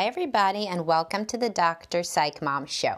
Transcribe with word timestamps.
Hi, 0.00 0.06
everybody, 0.06 0.66
and 0.66 0.86
welcome 0.86 1.26
to 1.26 1.36
the 1.36 1.50
Dr. 1.50 2.02
Psych 2.02 2.40
Mom 2.40 2.64
Show. 2.64 2.94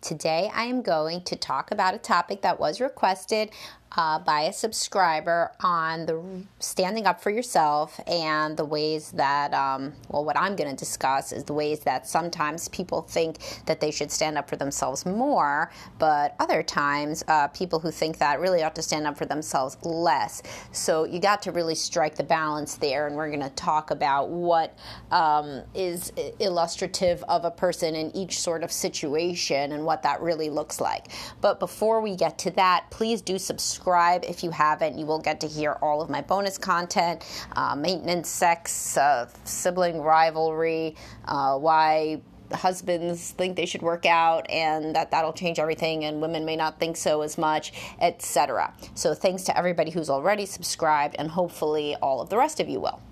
Today, 0.00 0.50
I 0.54 0.62
am 0.62 0.80
going 0.80 1.22
to 1.24 1.36
talk 1.36 1.70
about 1.70 1.92
a 1.92 1.98
topic 1.98 2.40
that 2.40 2.58
was 2.58 2.80
requested 2.80 3.50
uh, 3.96 4.18
by 4.18 4.42
a 4.42 4.52
subscriber 4.52 5.50
on 5.60 6.06
the 6.06 6.22
standing 6.58 7.06
up 7.06 7.20
for 7.20 7.30
yourself 7.30 7.98
and 8.06 8.56
the 8.56 8.64
ways 8.64 9.10
that, 9.12 9.54
um, 9.54 9.92
well, 10.08 10.24
what 10.24 10.36
I'm 10.36 10.54
going 10.54 10.70
to 10.70 10.76
discuss 10.76 11.32
is 11.32 11.44
the 11.44 11.54
ways 11.54 11.80
that 11.80 12.06
sometimes 12.06 12.68
people 12.68 13.02
think 13.02 13.38
that 13.64 13.80
they 13.80 13.90
should 13.90 14.10
stand 14.10 14.36
up 14.36 14.48
for 14.48 14.56
themselves 14.56 15.06
more, 15.06 15.70
but 15.98 16.34
other 16.38 16.62
times 16.62 17.24
uh, 17.28 17.48
people 17.48 17.78
who 17.78 17.90
think 17.90 18.18
that 18.18 18.38
really 18.38 18.62
ought 18.62 18.74
to 18.74 18.82
stand 18.82 19.06
up 19.06 19.16
for 19.16 19.24
themselves 19.24 19.78
less. 19.82 20.42
So 20.72 21.04
you 21.04 21.18
got 21.18 21.40
to 21.42 21.52
really 21.52 21.74
strike 21.74 22.16
the 22.16 22.24
balance 22.24 22.74
there, 22.74 23.06
and 23.06 23.16
we're 23.16 23.28
going 23.30 23.40
to 23.40 23.50
talk 23.50 23.90
about 23.90 24.28
what 24.28 24.76
um, 25.10 25.62
is 25.74 26.12
illustrative 26.38 27.24
of 27.28 27.44
a 27.44 27.50
person 27.50 27.94
in 27.94 28.14
each 28.14 28.40
sort 28.40 28.62
of 28.62 28.70
situation 28.70 29.72
and 29.72 29.84
what 29.84 30.02
that 30.02 30.20
really 30.20 30.50
looks 30.50 30.80
like. 30.80 31.06
But 31.40 31.58
before 31.60 32.02
we 32.02 32.14
get 32.14 32.36
to 32.38 32.50
that, 32.52 32.90
please 32.90 33.22
do 33.22 33.38
subscribe 33.38 33.85
subscribe 33.86 34.24
if 34.24 34.42
you 34.42 34.50
haven't. 34.50 34.98
You 34.98 35.06
will 35.06 35.20
get 35.20 35.38
to 35.40 35.46
hear 35.46 35.78
all 35.80 36.02
of 36.02 36.10
my 36.10 36.20
bonus 36.20 36.58
content 36.58 37.24
uh, 37.54 37.76
maintenance, 37.76 38.28
sex, 38.28 38.96
uh, 38.96 39.28
sibling 39.44 40.00
rivalry, 40.00 40.96
uh, 41.26 41.56
why 41.56 42.20
husbands 42.52 43.30
think 43.32 43.54
they 43.56 43.66
should 43.66 43.82
work 43.82 44.04
out 44.04 44.48
and 44.50 44.94
that 44.94 45.12
that'll 45.12 45.32
change 45.32 45.60
everything 45.60 46.04
and 46.04 46.20
women 46.20 46.44
may 46.44 46.54
not 46.54 46.78
think 46.78 46.96
so 46.96 47.22
as 47.22 47.36
much 47.36 47.72
etc 48.00 48.72
so 48.94 49.14
thanks 49.14 49.42
to 49.42 49.58
everybody 49.58 49.90
who's 49.90 50.08
already 50.08 50.46
subscribed 50.46 51.16
and 51.18 51.28
hopefully 51.28 51.96
all 52.00 52.20
of 52.20 52.28
the 52.28 52.36
rest 52.36 52.60
of 52.60 52.68
you 52.68 52.78
will 52.78 53.02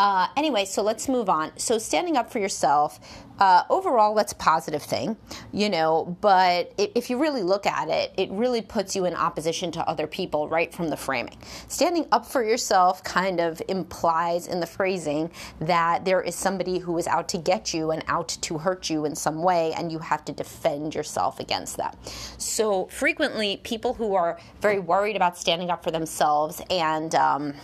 uh, 0.00 0.28
anyway, 0.34 0.64
so 0.64 0.82
let's 0.82 1.10
move 1.10 1.28
on. 1.28 1.52
So 1.58 1.76
standing 1.76 2.16
up 2.16 2.32
for 2.32 2.38
yourself, 2.38 2.98
uh, 3.40 3.64
overall, 3.70 4.14
that's 4.14 4.32
a 4.32 4.36
positive 4.36 4.82
thing, 4.82 5.16
you 5.52 5.68
know. 5.68 6.16
But 6.20 6.72
if 6.76 7.08
you 7.08 7.18
really 7.18 7.42
look 7.42 7.66
at 7.66 7.88
it, 7.88 8.12
it 8.16 8.30
really 8.30 8.60
puts 8.60 8.94
you 8.94 9.06
in 9.06 9.14
opposition 9.14 9.72
to 9.72 9.88
other 9.88 10.06
people 10.06 10.48
right 10.48 10.72
from 10.72 10.88
the 10.88 10.96
framing. 10.96 11.38
Standing 11.68 12.06
up 12.12 12.26
for 12.26 12.44
yourself 12.44 13.02
kind 13.02 13.40
of 13.40 13.62
implies 13.68 14.46
in 14.46 14.60
the 14.60 14.66
phrasing 14.66 15.30
that 15.60 16.04
there 16.04 16.20
is 16.20 16.34
somebody 16.34 16.78
who 16.78 16.98
is 16.98 17.06
out 17.06 17.28
to 17.30 17.38
get 17.38 17.72
you 17.72 17.90
and 17.90 18.04
out 18.08 18.28
to 18.42 18.58
hurt 18.58 18.90
you 18.90 19.06
in 19.06 19.16
some 19.16 19.42
way, 19.42 19.72
and 19.72 19.90
you 19.90 19.98
have 19.98 20.24
to 20.26 20.32
defend 20.32 20.94
yourself 20.94 21.40
against 21.40 21.78
that. 21.78 21.96
So 22.36 22.86
frequently, 22.86 23.58
people 23.64 23.94
who 23.94 24.14
are 24.14 24.38
very 24.60 24.78
worried 24.78 25.16
about 25.16 25.38
standing 25.38 25.70
up 25.70 25.82
for 25.82 25.90
themselves 25.90 26.60
and 26.70 27.14
um, 27.14 27.54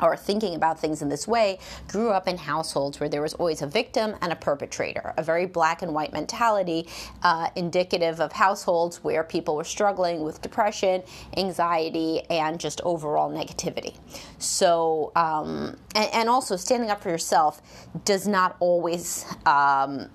or 0.00 0.16
thinking 0.16 0.54
about 0.54 0.78
things 0.78 1.02
in 1.02 1.08
this 1.08 1.26
way 1.28 1.58
grew 1.88 2.10
up 2.10 2.28
in 2.28 2.36
households 2.36 3.00
where 3.00 3.08
there 3.08 3.22
was 3.22 3.34
always 3.34 3.62
a 3.62 3.66
victim 3.66 4.14
and 4.20 4.32
a 4.32 4.36
perpetrator, 4.36 5.12
a 5.16 5.22
very 5.22 5.46
black 5.46 5.82
and 5.82 5.92
white 5.92 6.12
mentality 6.12 6.86
uh, 7.22 7.48
indicative 7.56 8.20
of 8.20 8.32
households 8.32 9.02
where 9.04 9.22
people 9.22 9.56
were 9.56 9.64
struggling 9.64 10.22
with 10.22 10.40
depression, 10.42 11.02
anxiety, 11.36 12.22
and 12.30 12.58
just 12.58 12.80
overall 12.82 13.30
negativity. 13.30 13.96
So, 14.38 15.12
um, 15.16 15.76
and, 15.94 16.10
and, 16.12 16.28
also 16.30 16.54
standing 16.56 16.90
up 16.90 17.02
for 17.02 17.08
yourself 17.08 17.60
does 18.04 18.28
not 18.28 18.56
always 18.60 19.24
um, 19.46 20.08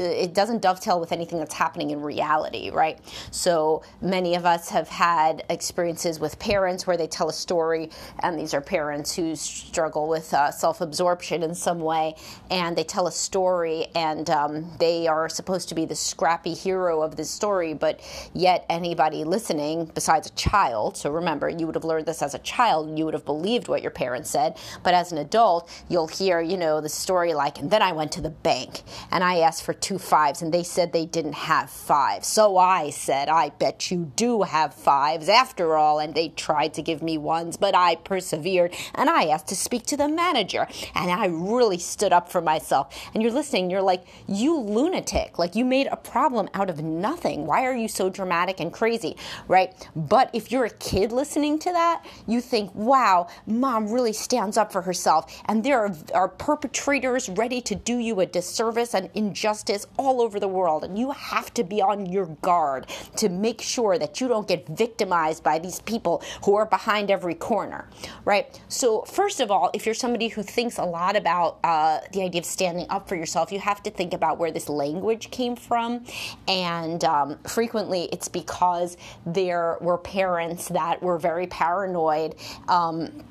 it 0.00 0.34
doesn't 0.34 0.62
dovetail 0.62 0.98
with 0.98 1.12
anything 1.12 1.38
that's 1.38 1.54
happening 1.54 1.90
in 1.90 2.00
reality, 2.00 2.70
right? 2.70 2.98
So 3.30 3.82
many 4.00 4.34
of 4.34 4.46
us 4.46 4.70
have 4.70 4.88
had 4.88 5.44
experiences 5.50 6.18
with 6.18 6.38
parents 6.38 6.86
where 6.86 6.96
they 6.96 7.06
tell 7.06 7.28
a 7.28 7.32
story, 7.32 7.90
and 8.20 8.38
these 8.38 8.54
are 8.54 8.60
parents 8.60 9.14
who 9.14 9.36
struggle 9.36 10.08
with 10.08 10.32
uh, 10.32 10.50
self 10.50 10.80
absorption 10.80 11.42
in 11.42 11.54
some 11.54 11.80
way, 11.80 12.14
and 12.50 12.76
they 12.76 12.84
tell 12.84 13.06
a 13.06 13.12
story, 13.12 13.86
and 13.94 14.30
um, 14.30 14.72
they 14.78 15.06
are 15.06 15.28
supposed 15.28 15.68
to 15.68 15.74
be 15.74 15.84
the 15.84 15.94
scrappy 15.94 16.54
hero 16.54 17.02
of 17.02 17.16
the 17.16 17.24
story, 17.24 17.74
but 17.74 18.00
yet 18.34 18.64
anybody 18.68 19.24
listening, 19.24 19.90
besides 19.94 20.26
a 20.28 20.32
child, 20.34 20.96
so 20.96 21.10
remember, 21.10 21.48
you 21.48 21.66
would 21.66 21.74
have 21.74 21.84
learned 21.84 22.06
this 22.06 22.22
as 22.22 22.34
a 22.34 22.38
child, 22.38 22.98
you 22.98 23.04
would 23.04 23.14
have 23.14 23.24
believed 23.24 23.68
what 23.68 23.82
your 23.82 23.90
parents 23.90 24.30
said, 24.30 24.56
but 24.82 24.94
as 24.94 25.12
an 25.12 25.18
adult, 25.18 25.70
you'll 25.88 26.06
hear, 26.06 26.40
you 26.40 26.56
know, 26.56 26.80
the 26.80 26.88
story 26.88 27.34
like, 27.34 27.58
and 27.58 27.70
then 27.70 27.82
I 27.82 27.92
went 27.92 28.12
to 28.12 28.20
the 28.20 28.30
bank 28.30 28.82
and 29.10 29.22
I 29.22 29.38
asked 29.40 29.62
for 29.62 29.74
two 29.74 29.89
two 29.90 29.98
fives 29.98 30.40
and 30.40 30.54
they 30.54 30.62
said 30.62 30.92
they 30.92 31.04
didn't 31.04 31.32
have 31.32 31.68
fives. 31.68 32.28
So 32.28 32.56
I 32.56 32.90
said, 32.90 33.28
I 33.28 33.48
bet 33.48 33.90
you 33.90 34.12
do 34.14 34.42
have 34.42 34.72
fives 34.72 35.28
after 35.28 35.76
all. 35.76 35.98
And 35.98 36.14
they 36.14 36.28
tried 36.28 36.74
to 36.74 36.82
give 36.82 37.02
me 37.02 37.18
ones, 37.18 37.56
but 37.56 37.74
I 37.74 37.96
persevered 37.96 38.72
and 38.94 39.10
I 39.10 39.24
asked 39.24 39.48
to 39.48 39.56
speak 39.56 39.86
to 39.86 39.96
the 39.96 40.06
manager. 40.06 40.68
And 40.94 41.10
I 41.10 41.26
really 41.26 41.78
stood 41.78 42.12
up 42.12 42.30
for 42.30 42.40
myself. 42.40 43.10
And 43.12 43.20
you're 43.20 43.32
listening, 43.32 43.68
you're 43.68 43.82
like, 43.82 44.04
you 44.28 44.56
lunatic. 44.56 45.40
Like 45.40 45.56
you 45.56 45.64
made 45.64 45.88
a 45.88 45.96
problem 45.96 46.48
out 46.54 46.70
of 46.70 46.80
nothing. 46.84 47.46
Why 47.46 47.64
are 47.64 47.74
you 47.74 47.88
so 47.88 48.08
dramatic 48.10 48.60
and 48.60 48.72
crazy? 48.72 49.16
Right? 49.48 49.74
But 49.96 50.30
if 50.32 50.52
you're 50.52 50.66
a 50.66 50.70
kid 50.70 51.10
listening 51.10 51.58
to 51.60 51.72
that, 51.72 52.06
you 52.28 52.40
think, 52.40 52.72
wow, 52.76 53.26
mom 53.44 53.90
really 53.90 54.12
stands 54.12 54.56
up 54.56 54.70
for 54.70 54.82
herself. 54.82 55.42
And 55.46 55.64
there 55.64 55.80
are, 55.80 55.96
are 56.14 56.28
perpetrators 56.28 57.28
ready 57.28 57.60
to 57.62 57.74
do 57.74 57.98
you 57.98 58.20
a 58.20 58.26
disservice 58.26 58.94
and 58.94 59.10
injustice 59.14 59.79
all 59.96 60.20
over 60.20 60.40
the 60.40 60.48
world, 60.48 60.84
and 60.84 60.98
you 60.98 61.10
have 61.12 61.52
to 61.54 61.64
be 61.64 61.82
on 61.82 62.06
your 62.06 62.26
guard 62.42 62.86
to 63.16 63.28
make 63.28 63.60
sure 63.60 63.98
that 63.98 64.20
you 64.20 64.28
don't 64.28 64.48
get 64.48 64.66
victimized 64.68 65.42
by 65.42 65.58
these 65.58 65.80
people 65.80 66.22
who 66.44 66.54
are 66.54 66.66
behind 66.66 67.10
every 67.10 67.34
corner, 67.34 67.88
right? 68.24 68.60
So, 68.68 69.02
first 69.02 69.40
of 69.40 69.50
all, 69.50 69.70
if 69.74 69.86
you're 69.86 69.94
somebody 69.94 70.28
who 70.28 70.42
thinks 70.42 70.78
a 70.78 70.84
lot 70.84 71.16
about 71.16 71.58
uh, 71.64 72.00
the 72.12 72.22
idea 72.22 72.40
of 72.40 72.44
standing 72.44 72.86
up 72.90 73.08
for 73.08 73.16
yourself, 73.16 73.52
you 73.52 73.58
have 73.60 73.82
to 73.84 73.90
think 73.90 74.14
about 74.14 74.38
where 74.38 74.50
this 74.50 74.68
language 74.68 75.30
came 75.30 75.56
from, 75.56 76.04
and 76.48 77.04
um, 77.04 77.38
frequently 77.44 78.08
it's 78.12 78.28
because 78.28 78.96
there 79.26 79.76
were 79.80 79.98
parents 79.98 80.68
that 80.68 81.02
were 81.02 81.18
very 81.18 81.46
paranoid. 81.46 82.34
Um, 82.68 83.24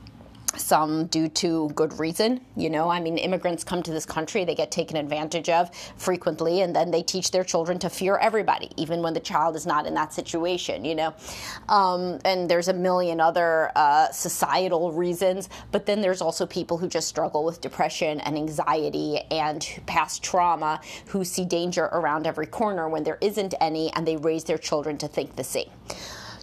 some 0.59 1.07
due 1.07 1.27
to 1.29 1.69
good 1.75 1.97
reason. 1.99 2.41
You 2.55 2.69
know, 2.69 2.89
I 2.89 2.99
mean, 2.99 3.17
immigrants 3.17 3.63
come 3.63 3.83
to 3.83 3.91
this 3.91 4.05
country, 4.05 4.45
they 4.45 4.55
get 4.55 4.71
taken 4.71 4.97
advantage 4.97 5.49
of 5.49 5.73
frequently, 5.97 6.61
and 6.61 6.75
then 6.75 6.91
they 6.91 7.03
teach 7.03 7.31
their 7.31 7.43
children 7.43 7.79
to 7.79 7.89
fear 7.89 8.17
everybody, 8.17 8.71
even 8.77 9.01
when 9.01 9.13
the 9.13 9.19
child 9.19 9.55
is 9.55 9.65
not 9.65 9.85
in 9.85 9.93
that 9.95 10.13
situation, 10.13 10.85
you 10.85 10.95
know. 10.95 11.13
Um, 11.67 12.19
and 12.25 12.49
there's 12.49 12.67
a 12.67 12.73
million 12.73 13.19
other 13.19 13.71
uh, 13.75 14.11
societal 14.11 14.91
reasons, 14.91 15.49
but 15.71 15.85
then 15.85 16.01
there's 16.01 16.21
also 16.21 16.45
people 16.45 16.77
who 16.77 16.87
just 16.87 17.07
struggle 17.07 17.43
with 17.43 17.61
depression 17.61 18.19
and 18.21 18.35
anxiety 18.35 19.19
and 19.31 19.67
past 19.85 20.23
trauma 20.23 20.81
who 21.07 21.23
see 21.23 21.45
danger 21.45 21.85
around 21.85 22.27
every 22.27 22.47
corner 22.47 22.89
when 22.89 23.03
there 23.03 23.17
isn't 23.21 23.53
any, 23.61 23.91
and 23.93 24.07
they 24.07 24.17
raise 24.17 24.43
their 24.43 24.57
children 24.57 24.97
to 24.97 25.07
think 25.07 25.35
the 25.35 25.43
same. 25.43 25.69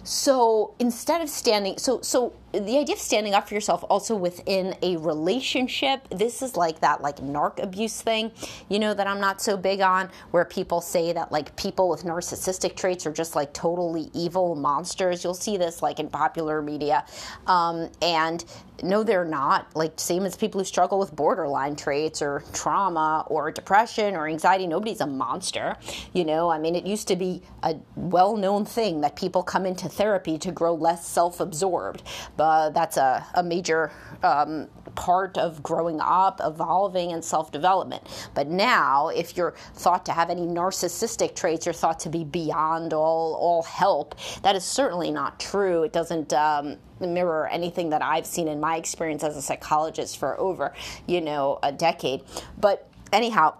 So 0.07 0.73
instead 0.79 1.21
of 1.21 1.29
standing, 1.29 1.77
so 1.77 1.99
so 2.01 2.31
the 2.53 2.77
idea 2.77 2.95
of 2.95 3.01
standing 3.01 3.33
up 3.33 3.47
for 3.47 3.53
yourself 3.53 3.83
also 3.89 4.15
within 4.15 4.75
a 4.81 4.97
relationship, 4.97 6.07
this 6.09 6.41
is 6.41 6.55
like 6.55 6.79
that 6.79 7.01
like 7.01 7.17
narc 7.17 7.61
abuse 7.61 8.01
thing, 8.01 8.31
you 8.69 8.79
know, 8.79 8.93
that 8.93 9.05
I'm 9.05 9.19
not 9.19 9.41
so 9.41 9.57
big 9.57 9.81
on, 9.81 10.09
where 10.31 10.45
people 10.45 10.79
say 10.81 11.11
that 11.13 11.31
like 11.31 11.55
people 11.57 11.89
with 11.89 12.03
narcissistic 12.03 12.75
traits 12.75 13.05
are 13.05 13.11
just 13.11 13.35
like 13.35 13.53
totally 13.53 14.09
evil 14.13 14.55
monsters. 14.55 15.23
You'll 15.23 15.33
see 15.33 15.57
this 15.57 15.81
like 15.81 15.99
in 15.99 16.09
popular 16.09 16.61
media, 16.61 17.05
um, 17.47 17.89
and 18.01 18.43
no, 18.83 19.03
they're 19.03 19.25
not. 19.25 19.75
Like 19.75 19.99
same 19.99 20.23
as 20.25 20.37
people 20.37 20.61
who 20.61 20.65
struggle 20.65 20.99
with 20.99 21.15
borderline 21.15 21.75
traits 21.75 22.21
or 22.21 22.43
trauma 22.53 23.25
or 23.27 23.51
depression 23.51 24.15
or 24.15 24.27
anxiety. 24.27 24.67
Nobody's 24.67 25.01
a 25.01 25.07
monster, 25.07 25.75
you 26.13 26.23
know. 26.23 26.49
I 26.49 26.59
mean, 26.59 26.75
it 26.75 26.85
used 26.85 27.07
to 27.07 27.15
be 27.15 27.41
a 27.63 27.75
well-known 27.95 28.65
thing 28.65 29.01
that 29.01 29.15
people 29.15 29.43
come 29.43 29.65
into 29.65 29.89
therapy 29.89 30.37
to 30.37 30.51
grow 30.51 30.75
less 30.75 31.07
self-absorbed. 31.07 32.03
But 32.37 32.71
that's 32.71 32.97
a, 32.97 33.25
a 33.33 33.43
major 33.43 33.91
um, 34.23 34.67
part 34.95 35.37
of 35.37 35.61
growing 35.61 35.99
up, 35.99 36.39
evolving, 36.43 37.11
and 37.11 37.23
self-development. 37.23 38.03
But 38.33 38.47
now, 38.47 39.09
if 39.09 39.35
you're 39.35 39.55
thought 39.73 40.05
to 40.05 40.11
have 40.11 40.29
any 40.29 40.45
narcissistic 40.45 41.35
traits, 41.35 41.65
you're 41.65 41.73
thought 41.73 41.99
to 42.01 42.09
be 42.09 42.23
beyond 42.23 42.93
all 42.93 43.35
all 43.39 43.63
help. 43.63 44.15
That 44.43 44.55
is 44.55 44.63
certainly 44.63 45.11
not 45.11 45.39
true. 45.39 45.83
It 45.83 45.93
doesn't 45.93 46.31
um, 46.33 46.77
mirror 46.99 47.47
anything 47.47 47.89
that 47.89 48.01
I've 48.01 48.25
seen 48.25 48.47
in 48.47 48.59
my 48.59 48.77
experience 48.77 49.23
as 49.23 49.35
a 49.35 49.41
psychologist 49.41 50.17
for 50.17 50.39
over, 50.39 50.73
you 51.07 51.21
know, 51.21 51.59
a 51.63 51.71
decade. 51.71 52.21
But 52.59 52.89
anyhow, 53.11 53.55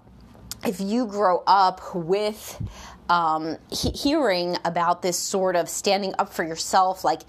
if 0.65 0.79
you 0.79 1.05
grow 1.05 1.43
up 1.45 1.81
with 1.95 2.61
um, 3.09 3.57
he- 3.71 3.91
hearing 3.91 4.57
about 4.65 5.01
this 5.01 5.17
sort 5.17 5.55
of 5.55 5.69
standing 5.69 6.13
up 6.19 6.33
for 6.33 6.43
yourself, 6.43 7.03
like 7.03 7.21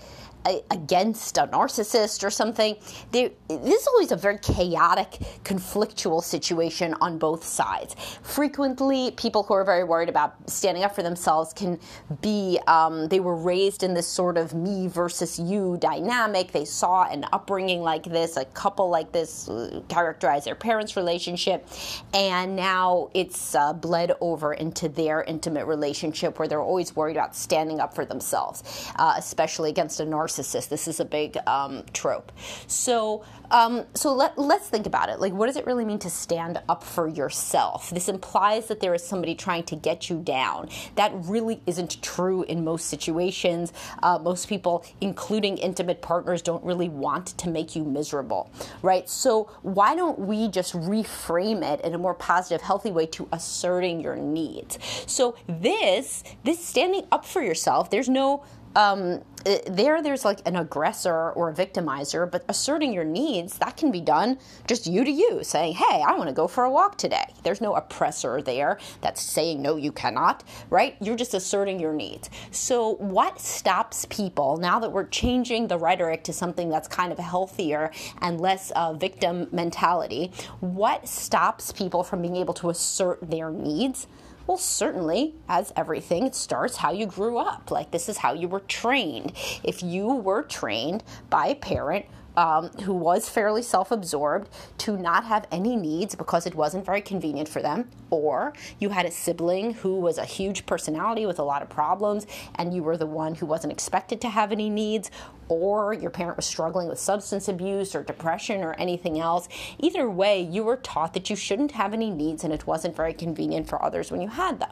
against 0.71 1.39
a 1.39 1.47
narcissist 1.47 2.25
or 2.25 2.31
something. 2.31 2.77
There, 3.13 3.31
this 3.49 3.83
is 3.83 3.87
always 3.87 4.13
a 4.13 4.17
very 4.17 4.39
chaotic, 4.39 5.11
conflictual 5.45 6.23
situation 6.23 6.95
on 7.01 7.19
both 7.19 7.45
sides. 7.45 7.95
Frequently, 8.23 9.11
people 9.13 9.43
who 9.43 9.55
are 9.55 9.65
very 9.65 9.85
worried 9.85 10.09
about 10.09 10.35
standing 10.49 10.85
up 10.85 10.95
for 10.95 11.03
themselves 11.03 11.53
can 11.53 11.79
be, 12.23 12.59
um, 12.67 13.09
they 13.09 13.21
were 13.21 13.37
raised 13.37 13.83
in 13.83 13.95
this 13.95 14.07
sort 14.07 14.37
of 14.37 14.55
me 14.55 14.89
versus 14.89 15.39
you 15.39 15.77
dynamic. 15.81 16.53
They 16.53 16.65
saw 16.65 17.05
an 17.05 17.25
upbringing 17.33 17.83
like 17.83 18.05
this, 18.05 18.37
a 18.37 18.45
couple 18.47 18.89
like 18.89 19.13
this 19.13 19.49
uh, 19.49 19.83
characterize 19.89 20.45
their 20.45 20.55
parents' 20.55 20.97
relationship, 20.97 21.67
and 22.15 22.57
now 22.57 23.11
it's 23.15 23.55
uh, 23.55 23.73
bled 23.73 24.13
over 24.21 24.55
into 24.55 24.89
their 24.89 25.23
intimate 25.25 25.67
relationship 25.67 26.39
where 26.39 26.49
they're 26.49 26.61
always 26.61 26.97
worried 26.97 27.17
about 27.17 27.37
standing 27.37 27.81
up 27.81 27.95
for 27.95 28.05
themselves, 28.05 28.91
uh, 28.97 29.15
especially 29.17 29.71
against 29.71 30.01
a 30.01 30.05
narcissist. 30.05 30.38
This 30.39 30.89
is 30.89 31.01
a 31.01 31.05
big 31.05 31.37
um, 31.47 31.85
trope. 31.93 32.33
So, 32.67 33.25
um, 33.51 33.85
so 33.95 34.15
let, 34.15 34.39
let's 34.39 34.69
think 34.69 34.87
about 34.87 35.09
it. 35.09 35.21
Like, 35.21 35.33
what 35.33 35.47
does 35.47 35.57
it 35.57 35.67
really 35.67 35.85
mean 35.85 35.99
to 36.01 36.11
stand 36.11 36.61
up 36.69 36.85
for 36.85 37.09
yourself? 37.09 37.91
This 37.91 38.09
implies 38.09 38.67
that 38.69 38.81
there 38.81 38.95
is 38.95 39.03
somebody 39.03 39.35
trying 39.35 39.65
to 39.65 39.77
get 39.77 40.11
you 40.11 40.21
down. 40.21 40.69
That 40.97 41.13
really 41.15 41.63
isn't 41.67 42.03
true 42.03 42.43
in 42.45 42.65
most 42.65 42.87
situations. 42.87 43.73
Uh, 44.03 44.19
most 44.19 44.49
people, 44.49 44.85
including 45.01 45.59
intimate 45.59 46.03
partners, 46.03 46.43
don't 46.43 46.63
really 46.65 46.89
want 46.89 47.29
to 47.39 47.49
make 47.49 47.75
you 47.75 47.85
miserable, 47.85 48.51
right? 48.83 49.09
So, 49.09 49.51
why 49.63 49.95
don't 49.95 50.19
we 50.19 50.49
just 50.49 50.75
reframe 50.75 51.63
it 51.63 51.81
in 51.83 51.95
a 51.95 51.99
more 51.99 52.15
positive, 52.15 52.61
healthy 52.61 52.91
way 52.91 53.07
to 53.07 53.29
asserting 53.33 54.01
your 54.01 54.17
needs? 54.17 54.79
So, 55.07 55.37
this, 55.49 56.23
this 56.45 56.65
standing 56.65 57.07
up 57.11 57.25
for 57.25 57.43
yourself, 57.43 57.91
there's 57.91 58.09
no 58.09 58.45
um, 58.77 59.23
there 59.67 60.03
there's 60.03 60.25
like 60.25 60.41
an 60.47 60.57
aggressor 60.57 61.31
or 61.31 61.51
a 61.51 61.55
victimizer 61.55 62.31
but 62.31 62.45
asserting 62.49 62.93
your 62.93 63.05
needs 63.05 63.59
that 63.59 63.77
can 63.77 63.91
be 63.91 64.01
done 64.01 64.39
just 64.67 64.87
you 64.87 65.05
to 65.05 65.11
you 65.11 65.43
saying 65.43 65.75
hey 65.75 66.03
i 66.07 66.15
want 66.15 66.29
to 66.29 66.35
go 66.35 66.47
for 66.47 66.65
a 66.65 66.71
walk 66.71 66.97
today. 66.99 67.25
There's 67.43 67.61
no 67.61 67.75
oppressor 67.75 68.43
there 68.43 68.79
that's 69.01 69.23
saying 69.23 69.63
no 69.63 69.77
you 69.77 69.93
cannot 69.93 70.45
right? 70.71 70.97
You're 71.01 71.17
just 71.17 71.35
asserting 71.35 71.81
your 71.81 71.93
needs. 71.93 72.31
So 72.51 72.95
what 72.97 73.41
stops 73.41 74.07
people 74.07 74.57
now 74.57 74.79
that 74.81 74.91
we're 74.91 75.07
changing 75.07 75.69
the 75.69 75.79
rhetoric 75.79 76.25
to 76.25 76.33
something 76.33 76.69
that's 76.69 76.89
kind 76.89 77.13
of 77.13 77.19
healthier 77.19 77.91
and 78.21 78.41
less 78.41 78.71
uh, 78.73 78.93
victim 78.93 79.49
mentality 79.53 80.33
what 80.61 81.09
stops 81.09 81.73
people 81.73 82.03
from 82.03 82.23
being 82.23 82.37
able 82.37 82.55
to 82.55 82.71
assert 82.71 83.19
their 83.23 83.51
needs 83.51 84.07
well, 84.49 84.57
certainly, 84.57 85.35
as 85.47 85.75
everything, 85.77 86.27
it 86.27 86.35
starts 86.35 86.79
how 86.79 86.91
you 86.91 87.05
grew 87.05 87.37
up. 87.37 87.71
Like, 87.71 87.91
this 87.91 88.09
is 88.09 88.17
how 88.17 88.33
you 88.33 88.49
were 88.49 88.61
trained. 88.61 89.35
If 89.63 89.83
you 89.83 90.07
were 90.07 90.43
trained 90.43 91.05
by 91.29 91.49
a 91.49 91.55
parent 91.55 92.07
um, 92.35 92.69
who 92.85 92.95
was 92.95 93.29
fairly 93.29 93.63
self 93.63 93.91
absorbed 93.91 94.49
to 94.79 94.97
not 94.97 95.25
have 95.25 95.47
any 95.51 95.77
needs 95.77 96.15
because 96.15 96.47
it 96.47 96.55
wasn't 96.55 96.87
very 96.87 97.03
convenient 97.03 97.49
for 97.49 97.61
them, 97.61 97.91
or 98.09 98.55
you 98.79 98.89
had 98.89 99.05
a 99.05 99.11
sibling 99.11 99.75
who 99.75 100.01
was 100.01 100.17
a 100.17 100.25
huge 100.25 100.65
personality 100.65 101.27
with 101.27 101.39
a 101.39 101.43
lot 101.43 101.61
of 101.61 101.69
problems 101.69 102.27
and 102.55 102.73
you 102.73 102.83
were 102.83 102.97
the 102.97 103.07
one 103.07 103.35
who 103.35 103.45
wasn't 103.45 103.73
expected 103.73 104.21
to 104.21 104.31
have 104.31 104.51
any 104.51 104.71
needs, 104.71 105.11
or 105.49 105.93
your 105.93 106.11
parent 106.11 106.37
was 106.37 106.47
struggling 106.47 106.89
with 106.89 106.99
substance 106.99 107.49
abuse 107.49 107.95
or 107.95 108.03
depression 108.03 108.63
or 108.63 108.75
anything 108.75 109.19
else. 109.19 109.49
Either 109.79 110.09
way, 110.09 110.41
you 110.41 110.65
were 110.65 110.77
taught 110.77 111.15
that 111.15 111.31
you 111.31 111.37
shouldn't 111.37 111.73
have 111.73 111.93
any 111.93 112.11
needs 112.11 112.45
and 112.45 112.53
it 112.53 112.67
wasn't 112.67 112.95
very 112.95 113.13
convenient 113.13 113.69
for 113.69 113.83
others 113.83 114.11
when 114.11 114.21
you 114.21 114.29
had 114.29 114.61
them. 114.61 114.71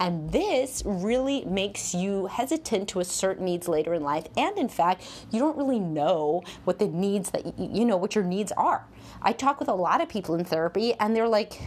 And 0.00 0.30
this 0.32 0.82
really 0.84 1.44
makes 1.44 1.94
you 1.94 2.26
hesitant 2.26 2.88
to 2.90 3.00
assert 3.00 3.40
needs 3.40 3.68
later 3.68 3.94
in 3.94 4.02
life. 4.02 4.26
And 4.36 4.56
in 4.58 4.68
fact, 4.68 5.06
you 5.30 5.38
don't 5.38 5.56
really 5.56 5.80
know 5.80 6.42
what 6.64 6.78
the 6.78 6.88
needs 6.88 7.30
that 7.30 7.58
you 7.58 7.84
know 7.84 7.96
what 7.96 8.14
your 8.14 8.24
needs 8.24 8.52
are. 8.52 8.86
I 9.24 9.32
talk 9.32 9.58
with 9.58 9.68
a 9.68 9.74
lot 9.74 10.00
of 10.00 10.08
people 10.08 10.34
in 10.34 10.44
therapy 10.44 10.94
and 10.94 11.16
they're 11.16 11.28
like, 11.28 11.60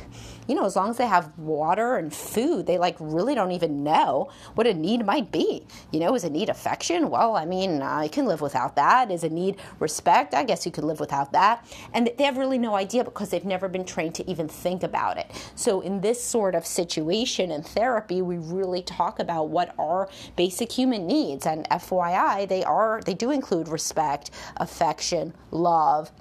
you 0.48 0.56
know, 0.56 0.66
as 0.66 0.76
long 0.76 0.92
as 0.92 0.98
they 0.98 1.08
have 1.08 1.38
water 1.38 1.98
and 1.98 2.14
food, 2.14 2.68
they 2.68 2.78
like 2.78 2.96
really 3.00 3.36
don't 3.36 3.52
even 3.52 3.84
know 3.84 4.30
what 4.56 4.68
a 4.68 4.74
need 4.74 5.06
might 5.06 5.32
be. 5.32 5.66
You 5.92 6.00
know, 6.00 6.16
is 6.16 6.24
a 6.24 6.30
need 6.30 6.50
affection? 6.50 7.10
Well, 7.10 7.36
I 7.36 7.46
mean, 7.46 7.82
uh, 7.82 7.86
I 7.86 8.08
can 8.08 8.26
live 8.26 8.42
without 8.42 8.76
that. 8.76 9.12
Is 9.12 9.24
a 9.24 9.30
need 9.30 9.58
respect? 9.80 10.34
I 10.34 10.44
guess 10.44 10.66
you 10.66 10.72
could 10.72 10.84
live 10.84 11.00
without 11.00 11.32
that. 11.34 11.66
And 11.94 12.10
they 12.18 12.24
have 12.24 12.38
really 12.38 12.58
no 12.58 12.76
idea 12.76 13.04
because 13.04 13.30
they've 13.30 13.44
never 13.44 13.68
been 13.68 13.86
trained 13.86 14.16
to 14.16 14.30
even 14.30 14.48
think 14.48 14.84
about 14.84 15.18
it. 15.18 15.32
So 15.56 15.82
in 15.82 16.02
this 16.02 16.24
sort 16.24 16.56
of 16.56 16.66
situation 16.66 17.52
in 17.52 17.64
therapy, 17.64 18.22
we 18.22 18.38
really 18.38 18.84
talk 18.84 19.20
about 19.20 19.50
what 19.50 19.74
are 19.78 20.10
basic 20.36 20.72
human 20.72 21.08
needs. 21.08 21.46
And 21.46 21.68
FYI, 21.70 22.48
they 22.48 22.64
are 22.64 23.02
they 23.06 23.14
do 23.14 23.32
include 23.32 23.68
respect, 23.68 24.32
affection, 24.58 25.34
love, 25.52 26.12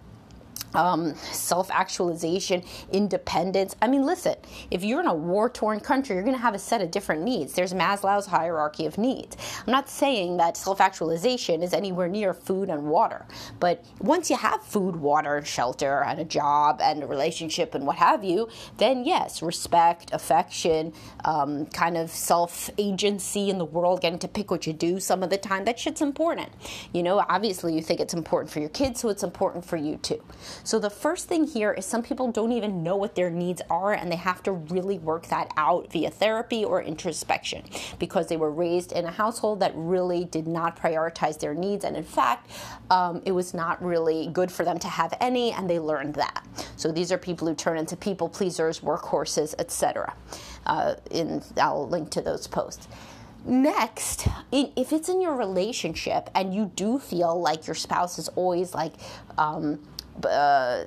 um, 0.77 1.15
self 1.17 1.71
actualization, 1.71 2.63
independence. 2.93 3.75
I 3.83 3.89
mean, 3.89 4.05
listen, 4.05 4.37
if 4.71 4.85
you're 4.85 5.01
in 5.01 5.07
a 5.07 5.15
war 5.15 5.49
torn 5.49 5.81
country, 5.81 6.15
you're 6.15 6.25
going 6.25 6.37
to 6.37 6.43
have 6.43 6.55
a 6.55 6.59
set 6.59 6.81
of 6.83 6.91
different 6.91 7.23
needs. 7.23 7.55
There's 7.55 7.73
Maslow's 7.73 8.27
hierarchy 8.27 8.87
of 8.87 8.99
needs. 8.99 9.37
I'm 9.67 9.73
not 9.73 9.89
saying 9.89 10.37
that 10.37 10.57
self 10.57 10.81
actualization 10.81 11.63
is 11.63 11.73
anywhere 11.73 12.09
near 12.09 12.35
food 12.35 12.69
and 12.69 12.85
water, 12.85 13.27
but 13.59 13.85
once 14.01 14.31
you 14.31 14.37
have 14.37 14.63
food, 14.63 14.97
water, 14.97 15.43
shelter, 15.45 16.05
and 16.05 16.21
a 16.21 16.25
job 16.25 16.81
and 16.83 17.03
a 17.03 17.07
relationship 17.07 17.75
and 17.75 17.87
what 17.87 17.97
have 17.97 18.23
you, 18.23 18.49
then 18.77 19.05
yes, 19.05 19.43
respect, 19.43 20.11
affection, 20.13 20.93
um, 21.25 21.67
kind 21.67 21.97
of 21.97 22.11
self 22.11 22.69
agency 22.77 23.49
in 23.49 23.59
the 23.59 23.65
world, 23.65 24.03
getting 24.03 24.19
to 24.19 24.29
pick 24.29 24.51
what 24.51 24.67
you 24.67 24.73
do 24.73 25.01
some 25.01 25.23
of 25.23 25.31
the 25.31 25.39
time, 25.39 25.65
that 25.65 25.79
shit's 25.79 26.03
important. 26.03 26.51
You 26.93 27.03
know, 27.03 27.25
obviously, 27.29 27.75
you 27.75 27.81
think 27.81 28.01
it's 28.01 28.15
important 28.15 28.53
for 28.53 28.61
your 28.61 28.69
kids, 28.69 29.01
so 29.01 29.09
it's 29.09 29.23
important 29.23 29.65
for 29.65 29.77
you 29.77 29.97
too. 29.97 30.23
So 30.67 30.81
the 30.81 30.91
first 30.91 31.29
thing 31.29 31.47
here 31.47 31.73
is 31.73 31.87
some 31.87 32.03
people 32.03 32.33
don't 32.33 32.51
even 32.51 32.83
know 32.83 32.97
what 32.97 33.15
their 33.15 33.31
needs 33.31 33.63
are 33.71 33.93
and 33.93 34.11
they 34.11 34.17
have 34.17 34.43
to 34.43 34.51
really 34.51 34.99
work 34.99 35.29
that 35.29 35.53
out 35.57 35.93
via 35.93 36.11
therapy 36.11 36.65
or 36.65 36.83
introspection 36.83 37.63
because 38.01 38.27
they 38.27 38.37
were 38.37 38.51
raised 38.51 38.91
in 38.91 39.05
a 39.05 39.13
household 39.13 39.61
that 39.61 39.71
really 39.77 40.25
did 40.25 40.49
not 40.49 40.77
prioritize 40.77 41.39
their 41.39 41.55
needs 41.55 41.85
and 41.85 41.97
in 41.97 42.03
fact 42.03 42.51
um, 42.91 43.23
it 43.25 43.31
was 43.31 43.55
not 43.55 43.81
really 43.81 44.27
good 44.33 44.51
for 44.51 44.65
them 44.65 44.77
to 44.81 44.89
have 44.89 45.17
any 45.21 45.53
and 45.53 45.71
they 45.71 45.79
learned 45.79 46.17
that. 46.17 46.45
So 46.75 46.91
these 46.91 47.13
are 47.13 47.19
people 47.19 47.47
who 47.47 47.55
turn 47.55 47.79
into 47.79 47.97
people 47.97 48.29
pleasers, 48.29 48.81
workhorses, 48.81 49.55
etc. 49.61 50.15
Uh, 50.67 50.97
in 51.13 51.45
I'll 51.59 51.89
link 51.89 52.11
to 52.11 52.21
those 52.21 52.49
posts. 52.49 52.89
Next, 53.45 54.27
if 54.51 54.93
it's 54.93 55.09
in 55.09 55.21
your 55.21 55.37
relationship 55.37 56.29
and 56.35 56.53
you 56.53 56.73
do 56.75 56.99
feel 56.99 57.41
like 57.41 57.69
your 57.69 57.77
spouse 57.77 58.19
is 58.19 58.27
always 58.31 58.75
like 58.75 58.95
um, 59.39 59.79
uh, 60.25 60.85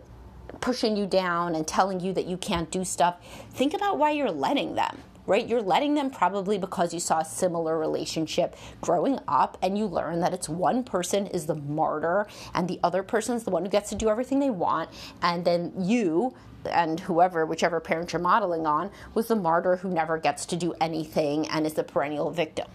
pushing 0.61 0.97
you 0.97 1.05
down 1.05 1.55
and 1.55 1.67
telling 1.67 1.99
you 1.99 2.13
that 2.13 2.25
you 2.25 2.37
can't 2.37 2.71
do 2.71 2.83
stuff, 2.83 3.17
think 3.51 3.73
about 3.73 3.97
why 3.97 4.11
you're 4.11 4.31
letting 4.31 4.75
them. 4.75 4.97
Right? 5.29 5.47
You're 5.47 5.61
letting 5.61 5.93
them 5.93 6.09
probably 6.09 6.57
because 6.57 6.91
you 6.91 6.99
saw 6.99 7.19
a 7.19 7.25
similar 7.25 7.77
relationship 7.77 8.55
growing 8.81 9.19
up 9.27 9.59
and 9.61 9.77
you 9.77 9.85
learn 9.85 10.21
that 10.21 10.33
it's 10.33 10.49
one 10.49 10.83
person 10.83 11.27
is 11.27 11.45
the 11.45 11.53
martyr 11.53 12.25
and 12.55 12.67
the 12.67 12.79
other 12.83 13.03
person 13.03 13.35
is 13.35 13.43
the 13.43 13.51
one 13.51 13.63
who 13.63 13.69
gets 13.69 13.91
to 13.91 13.95
do 13.95 14.09
everything 14.09 14.39
they 14.39 14.49
want. 14.49 14.89
And 15.21 15.45
then 15.45 15.71
you 15.77 16.33
and 16.65 16.99
whoever, 17.01 17.45
whichever 17.45 17.79
parent 17.79 18.11
you're 18.11 18.21
modeling 18.21 18.65
on, 18.65 18.89
was 19.13 19.27
the 19.27 19.35
martyr 19.35 19.77
who 19.77 19.89
never 19.89 20.17
gets 20.17 20.45
to 20.47 20.55
do 20.55 20.73
anything 20.81 21.47
and 21.49 21.65
is 21.65 21.73
the 21.73 21.83
perennial 21.83 22.31
victim. 22.31 22.67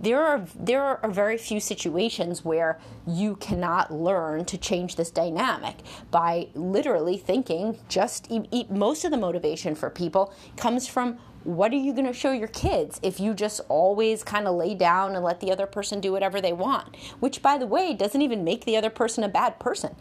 There 0.00 0.20
are 0.20 0.44
there 0.58 0.82
are 0.82 1.10
very 1.10 1.38
few 1.38 1.60
situations 1.60 2.44
where 2.44 2.78
you 3.06 3.36
cannot 3.36 3.92
learn 3.92 4.44
to 4.46 4.58
change 4.58 4.96
this 4.96 5.10
dynamic 5.10 5.76
by 6.10 6.48
literally 6.54 7.16
thinking. 7.16 7.78
Just 7.88 8.30
most 8.68 9.04
of 9.04 9.10
the 9.10 9.16
motivation 9.16 9.74
for 9.74 9.90
people 9.90 10.34
comes 10.56 10.88
from 10.88 11.18
what 11.44 11.72
are 11.72 11.76
you 11.76 11.92
going 11.92 12.06
to 12.06 12.12
show 12.12 12.32
your 12.32 12.48
kids 12.48 13.00
if 13.02 13.18
you 13.18 13.34
just 13.34 13.60
always 13.68 14.22
kind 14.22 14.46
of 14.46 14.56
lay 14.56 14.74
down 14.74 15.14
and 15.14 15.24
let 15.24 15.40
the 15.40 15.50
other 15.50 15.66
person 15.66 16.00
do 16.00 16.12
whatever 16.12 16.40
they 16.40 16.52
want? 16.52 16.96
Which, 17.20 17.42
by 17.42 17.58
the 17.58 17.66
way, 17.66 17.94
doesn't 17.94 18.22
even 18.22 18.44
make 18.44 18.64
the 18.64 18.76
other 18.76 18.90
person 18.90 19.24
a 19.24 19.28
bad 19.28 19.58
person. 19.58 19.96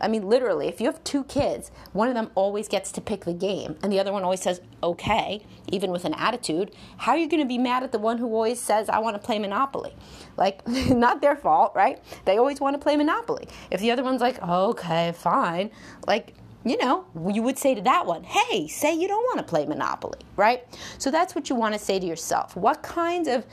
I 0.00 0.08
mean, 0.08 0.28
literally, 0.28 0.66
if 0.66 0.80
you 0.80 0.86
have 0.86 1.04
two 1.04 1.24
kids, 1.24 1.70
one 1.92 2.08
of 2.08 2.14
them 2.14 2.30
always 2.34 2.68
gets 2.68 2.90
to 2.92 3.00
pick 3.00 3.26
the 3.26 3.34
game, 3.34 3.76
and 3.82 3.92
the 3.92 4.00
other 4.00 4.12
one 4.12 4.24
always 4.24 4.40
says, 4.40 4.60
okay, 4.82 5.44
even 5.68 5.90
with 5.90 6.06
an 6.06 6.14
attitude, 6.14 6.74
how 6.96 7.12
are 7.12 7.18
you 7.18 7.28
going 7.28 7.42
to 7.42 7.48
be 7.48 7.58
mad 7.58 7.82
at 7.82 7.92
the 7.92 7.98
one 7.98 8.16
who 8.16 8.26
always 8.26 8.58
says, 8.58 8.88
I 8.88 8.98
want 9.00 9.20
to 9.20 9.24
play 9.24 9.38
Monopoly? 9.38 9.94
Like, 10.38 10.66
not 10.88 11.20
their 11.20 11.36
fault, 11.36 11.72
right? 11.74 12.02
They 12.24 12.38
always 12.38 12.60
want 12.60 12.74
to 12.74 12.78
play 12.78 12.96
Monopoly. 12.96 13.46
If 13.70 13.80
the 13.80 13.90
other 13.90 14.02
one's 14.02 14.22
like, 14.22 14.42
okay, 14.42 15.12
fine, 15.12 15.70
like, 16.06 16.34
you 16.64 16.76
know, 16.76 17.06
you 17.32 17.42
would 17.42 17.56
say 17.56 17.74
to 17.74 17.80
that 17.82 18.04
one, 18.04 18.22
hey, 18.22 18.68
say 18.68 18.94
you 18.94 19.08
don't 19.08 19.22
want 19.22 19.38
to 19.38 19.44
play 19.44 19.64
Monopoly, 19.64 20.18
right? 20.36 20.66
So 20.98 21.10
that's 21.10 21.34
what 21.34 21.48
you 21.48 21.56
want 21.56 21.74
to 21.74 21.80
say 21.80 21.98
to 21.98 22.06
yourself. 22.06 22.54
What 22.54 22.82
kinds 22.82 23.28
of 23.28 23.46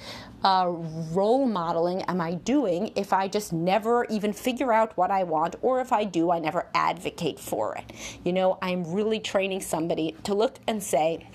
uh, 0.44 0.68
role 1.14 1.46
modeling 1.46 2.02
am 2.04 2.20
I 2.20 2.34
doing 2.34 2.92
if 2.96 3.14
I 3.14 3.28
just 3.28 3.54
never 3.54 4.06
even 4.10 4.34
figure 4.34 4.74
out 4.74 4.96
what 4.98 5.10
I 5.10 5.24
want, 5.24 5.56
or 5.62 5.80
if 5.80 5.94
I 5.94 6.04
do, 6.04 6.32
I 6.32 6.40
never 6.40 6.68
advocate 6.74 7.40
for 7.40 7.76
it? 7.76 7.94
You 8.26 8.34
know, 8.34 8.58
I'm 8.62 8.84
really 8.84 9.20
training 9.20 9.62
somebody 9.62 10.16
to 10.24 10.34
look 10.34 10.60
and 10.68 10.84
say, 10.84 11.28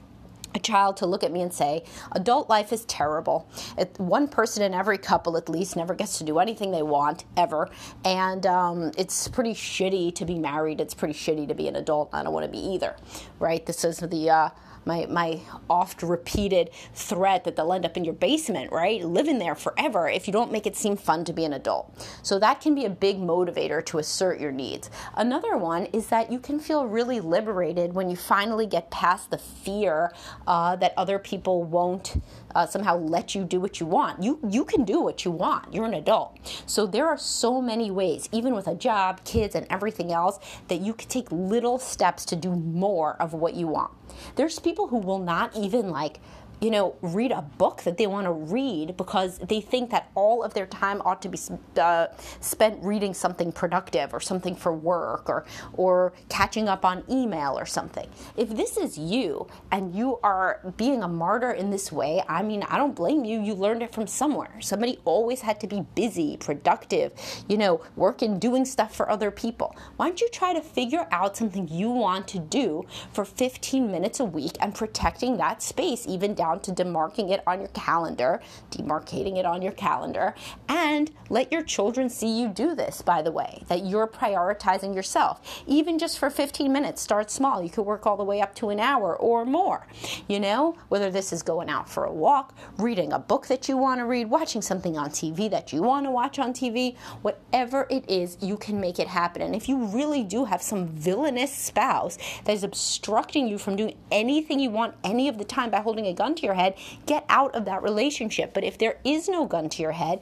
a 0.55 0.59
child 0.59 0.97
to 0.99 1.07
look 1.07 1.25
at 1.25 1.33
me 1.33 1.43
and 1.43 1.53
say, 1.53 1.85
adult 2.13 2.49
life 2.49 2.73
is 2.73 2.85
terrible. 2.87 3.49
It, 3.79 3.99
one 3.99 4.29
person 4.29 4.63
in 4.63 4.75
every 4.75 4.99
couple, 4.99 5.37
at 5.37 5.49
least, 5.49 5.77
never 5.77 5.95
gets 5.95 6.19
to 6.19 6.25
do 6.25 6.39
anything 6.39 6.71
they 6.71 6.83
want 6.83 7.25
ever. 7.37 7.71
And 8.05 8.47
um, 8.47 8.93
it's 8.97 9.29
pretty 9.29 9.55
shitty 9.55 10.15
to 10.15 10.25
be 10.25 10.39
married. 10.39 10.81
It's 10.81 10.95
pretty 10.95 11.15
shitty 11.15 11.49
to 11.49 11.55
be 11.55 11.69
an 11.69 11.77
adult. 11.77 12.11
I 12.13 12.23
don't 12.23 12.33
want 12.33 12.47
to 12.47 12.53
be 12.53 12.59
either, 12.59 12.97
right? 13.39 13.65
This 13.65 13.85
is 13.85 13.99
the. 13.99 14.31
Uh, 14.31 14.49
my, 14.85 15.07
my 15.07 15.41
oft 15.69 16.03
repeated 16.03 16.71
threat 16.95 17.45
that 17.45 17.57
they'll 17.57 17.73
end 17.73 17.85
up 17.85 17.97
in 17.97 18.05
your 18.05 18.15
basement, 18.15 18.73
right? 18.73 19.03
Living 19.05 19.39
there 19.39 19.55
forever 19.55 20.09
if 20.09 20.27
you 20.27 20.33
don't 20.33 20.53
make 20.53 20.67
it 20.67 20.77
seem 20.77 20.97
fun 20.97 21.25
to 21.25 21.33
be 21.33 21.45
an 21.45 21.53
adult. 21.53 22.09
So 22.23 22.39
that 22.39 22.61
can 22.61 22.75
be 22.75 22.85
a 22.85 22.91
big 22.91 23.19
motivator 23.19 23.85
to 23.87 23.99
assert 23.99 24.41
your 24.41 24.53
needs. 24.53 24.91
Another 25.17 25.57
one 25.57 25.87
is 25.87 26.09
that 26.09 26.33
you 26.33 26.39
can 26.39 26.59
feel 26.59 26.87
really 26.87 27.21
liberated 27.21 27.95
when 27.95 28.11
you 28.11 28.17
finally 28.17 28.67
get 28.67 28.91
past 28.91 29.31
the 29.31 29.39
fear 29.39 30.13
uh, 30.47 30.77
that 30.77 30.95
other 30.97 31.19
people 31.19 31.63
won't 31.63 32.21
uh, 32.55 32.67
somehow 32.67 32.97
let 32.97 33.35
you 33.35 33.45
do 33.45 33.61
what 33.61 33.81
you 33.81 33.87
want. 33.87 34.23
You 34.23 34.39
you 34.49 34.65
can 34.65 34.85
do 34.85 35.01
what 35.01 35.25
you 35.25 35.31
want. 35.31 35.73
You're 35.73 35.87
an 35.87 35.95
adult. 35.95 36.39
So 36.67 36.87
there 36.87 37.07
are 37.07 37.19
so 37.19 37.63
many 37.63 37.91
ways, 37.91 38.29
even 38.33 38.55
with 38.55 38.67
a 38.67 38.75
job, 38.75 39.25
kids, 39.25 39.55
and 39.55 39.67
everything 39.71 40.13
else, 40.13 40.39
that 40.69 40.81
you 40.81 40.95
can 40.95 41.09
take 41.09 41.31
little 41.31 41.79
steps 41.79 42.25
to 42.27 42.37
do 42.37 42.55
more 42.55 43.17
of 43.21 43.33
what 43.33 43.55
you 43.55 43.67
want. 43.69 43.93
There's 44.37 44.59
people 44.59 44.72
who 44.77 44.99
will 44.99 45.19
not 45.19 45.57
even 45.57 45.91
like 45.91 46.21
you 46.63 46.71
know, 46.71 46.95
read 47.03 47.33
a 47.33 47.43
book 47.43 47.83
that 47.83 47.99
they 47.99 48.07
want 48.07 48.25
to 48.25 48.33
read 48.33 48.97
because 48.97 49.39
they 49.39 49.61
think 49.61 49.91
that 49.91 50.11
all 50.15 50.45
of 50.45 50.55
their 50.55 50.67
time 50.67 51.03
ought 51.05 51.21
to 51.21 51.29
be 51.29 51.39
uh, 51.79 52.07
spent 52.41 52.83
reading 52.85 53.13
something 53.13 53.51
productive 53.51 54.15
or 54.15 54.21
something 54.21 54.55
for 54.55 54.73
work 54.73 55.29
or 55.29 55.45
or 55.73 56.13
catching 56.29 56.69
up 56.69 56.85
on 56.85 57.03
email 57.11 57.59
or 57.59 57.67
something. 57.67 58.09
If 58.37 58.51
this 58.51 58.77
is 58.77 58.97
you 58.97 59.49
and 59.73 59.93
you 59.93 60.21
are 60.23 60.61
being 60.77 61.03
a 61.03 61.09
martyr 61.09 61.51
in 61.51 61.71
this 61.71 61.91
way, 61.91 62.23
I 62.29 62.43
mean, 62.43 62.63
I 62.63 62.79
don't 62.79 62.95
blame 62.95 63.25
you. 63.25 63.41
You 63.43 63.55
learned 63.55 63.83
it 63.83 63.93
from 63.93 64.07
somewhere. 64.07 64.61
Somebody 64.61 65.01
always 65.05 65.41
had 65.41 65.59
to 65.63 65.67
be 65.67 65.85
busy, 65.97 66.37
productive, 66.37 67.13
you 67.49 67.57
know, 67.57 67.83
working, 67.97 68.39
doing 68.39 68.65
stuff 68.65 68.95
for 68.95 69.11
other 69.11 69.33
people. 69.33 69.75
Why 69.97 70.07
don't 70.07 70.21
you 70.21 70.29
try 70.29 70.53
to 70.53 70.61
figure 70.61 71.09
out 71.11 71.37
something 71.37 71.67
you 71.67 71.91
want 71.91 72.29
to 72.29 72.39
do 72.39 72.87
for 73.13 73.25
15 73.25 73.91
minutes 73.91 74.21
a 74.21 74.25
week 74.25 74.53
and 74.61 74.73
protecting 74.73 75.39
that 75.39 75.61
space 75.61 76.07
even 76.07 76.35
down 76.35 76.52
down 76.53 76.61
to 76.61 76.73
demarking 76.73 77.31
it 77.31 77.43
on 77.47 77.61
your 77.61 77.69
calendar, 77.69 78.41
demarcating 78.71 79.39
it 79.39 79.47
on 79.47 79.63
your 79.63 79.73
calendar, 79.73 80.35
and 80.69 81.11
let 81.29 81.51
your 81.51 81.63
children 81.63 82.09
see 82.09 82.41
you 82.41 82.49
do 82.49 82.75
this, 82.75 83.03
by 83.03 83.23
the 83.23 83.33
way, 83.33 83.63
that 83.69 83.85
you're 83.85 84.07
prioritizing 84.07 84.95
yourself. 84.95 85.63
Even 85.67 85.99
just 85.99 86.19
for 86.19 86.31
15 86.31 86.73
minutes, 86.73 87.01
start 87.01 87.31
small. 87.31 87.63
You 87.63 87.71
could 87.71 87.83
work 87.83 88.07
all 88.07 88.17
the 88.17 88.25
way 88.25 88.41
up 88.41 88.55
to 88.57 88.71
an 88.71 88.81
hour 88.81 89.17
or 89.17 89.45
more. 89.45 89.87
You 90.29 90.41
know, 90.41 90.77
whether 90.89 91.11
this 91.11 91.33
is 91.33 91.43
going 91.43 91.69
out 91.69 91.89
for 91.89 92.05
a 92.05 92.13
walk, 92.13 92.55
reading 92.79 93.13
a 93.13 93.19
book 93.19 93.47
that 93.47 93.69
you 93.69 93.77
want 93.77 94.01
to 94.01 94.07
read, 94.07 94.29
watching 94.29 94.63
something 94.63 94.97
on 94.99 95.11
TV 95.11 95.51
that 95.51 95.73
you 95.73 95.83
want 95.83 96.07
to 96.07 96.11
watch 96.11 96.39
on 96.39 96.53
TV, 96.53 96.97
whatever 97.23 97.87
it 97.91 98.09
is, 98.09 98.37
you 98.41 98.57
can 98.57 98.81
make 98.81 98.99
it 98.99 99.09
happen. 99.09 99.43
And 99.43 99.55
if 99.55 99.69
you 99.69 99.85
really 99.87 100.23
do 100.23 100.45
have 100.45 100.63
some 100.63 100.89
villainous 100.89 101.53
spouse 101.55 102.19
that 102.45 102.53
is 102.53 102.65
obstructing 102.65 103.49
you 103.49 103.59
from 103.59 103.77
doing 103.77 103.97
anything 104.11 104.61
you 104.61 104.71
want 104.71 104.95
any 105.05 105.29
of 105.29 105.39
the 105.39 105.45
time 105.45 105.71
by 105.71 105.81
holding 105.81 106.07
a 106.07 106.13
gun 106.13 106.35
to 106.35 106.42
to 106.43 106.47
your 106.47 106.55
head, 106.55 106.75
get 107.07 107.25
out 107.29 107.55
of 107.55 107.65
that 107.65 107.83
relationship. 107.83 108.53
But 108.53 108.65
if 108.65 108.77
there 108.77 108.99
is 109.05 109.29
no 109.29 109.47
gun 109.47 109.69
to 109.71 109.83
your 109.83 109.93
head, 109.93 110.21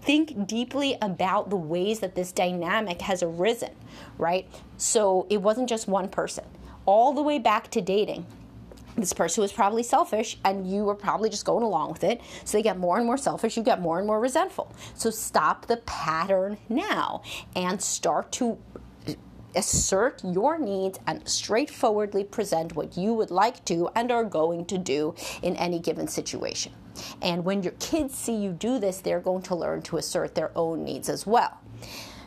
think 0.00 0.46
deeply 0.46 0.96
about 1.02 1.50
the 1.50 1.56
ways 1.56 2.00
that 2.00 2.14
this 2.14 2.32
dynamic 2.32 3.02
has 3.02 3.22
arisen, 3.22 3.72
right? 4.16 4.48
So 4.76 5.26
it 5.28 5.42
wasn't 5.42 5.68
just 5.68 5.88
one 5.88 6.08
person. 6.08 6.44
All 6.86 7.12
the 7.12 7.22
way 7.22 7.38
back 7.38 7.70
to 7.72 7.80
dating, 7.80 8.26
this 8.96 9.12
person 9.12 9.42
was 9.42 9.52
probably 9.52 9.82
selfish 9.82 10.38
and 10.44 10.70
you 10.70 10.84
were 10.84 10.94
probably 10.94 11.28
just 11.28 11.44
going 11.44 11.64
along 11.64 11.90
with 11.90 12.04
it. 12.04 12.20
So 12.44 12.58
they 12.58 12.62
get 12.62 12.78
more 12.78 12.96
and 12.96 13.06
more 13.06 13.16
selfish, 13.16 13.56
you 13.56 13.62
get 13.62 13.80
more 13.80 13.98
and 13.98 14.06
more 14.06 14.20
resentful. 14.20 14.72
So 14.94 15.10
stop 15.10 15.66
the 15.66 15.78
pattern 15.78 16.58
now 16.68 17.22
and 17.56 17.82
start 17.82 18.30
to 18.32 18.58
assert 19.56 20.22
your 20.24 20.58
needs 20.58 20.98
and 21.06 21.26
straightforwardly 21.28 22.24
present 22.24 22.74
what 22.74 22.96
you 22.96 23.12
would 23.14 23.30
like 23.30 23.64
to 23.66 23.88
and 23.94 24.10
are 24.10 24.24
going 24.24 24.64
to 24.66 24.78
do 24.78 25.14
in 25.42 25.56
any 25.56 25.78
given 25.78 26.08
situation. 26.08 26.72
And 27.22 27.44
when 27.44 27.62
your 27.62 27.74
kids 27.80 28.16
see 28.16 28.36
you 28.36 28.52
do 28.52 28.78
this, 28.78 29.00
they're 29.00 29.20
going 29.20 29.42
to 29.42 29.54
learn 29.54 29.82
to 29.82 29.96
assert 29.96 30.34
their 30.34 30.50
own 30.56 30.84
needs 30.84 31.08
as 31.08 31.26
well. 31.26 31.58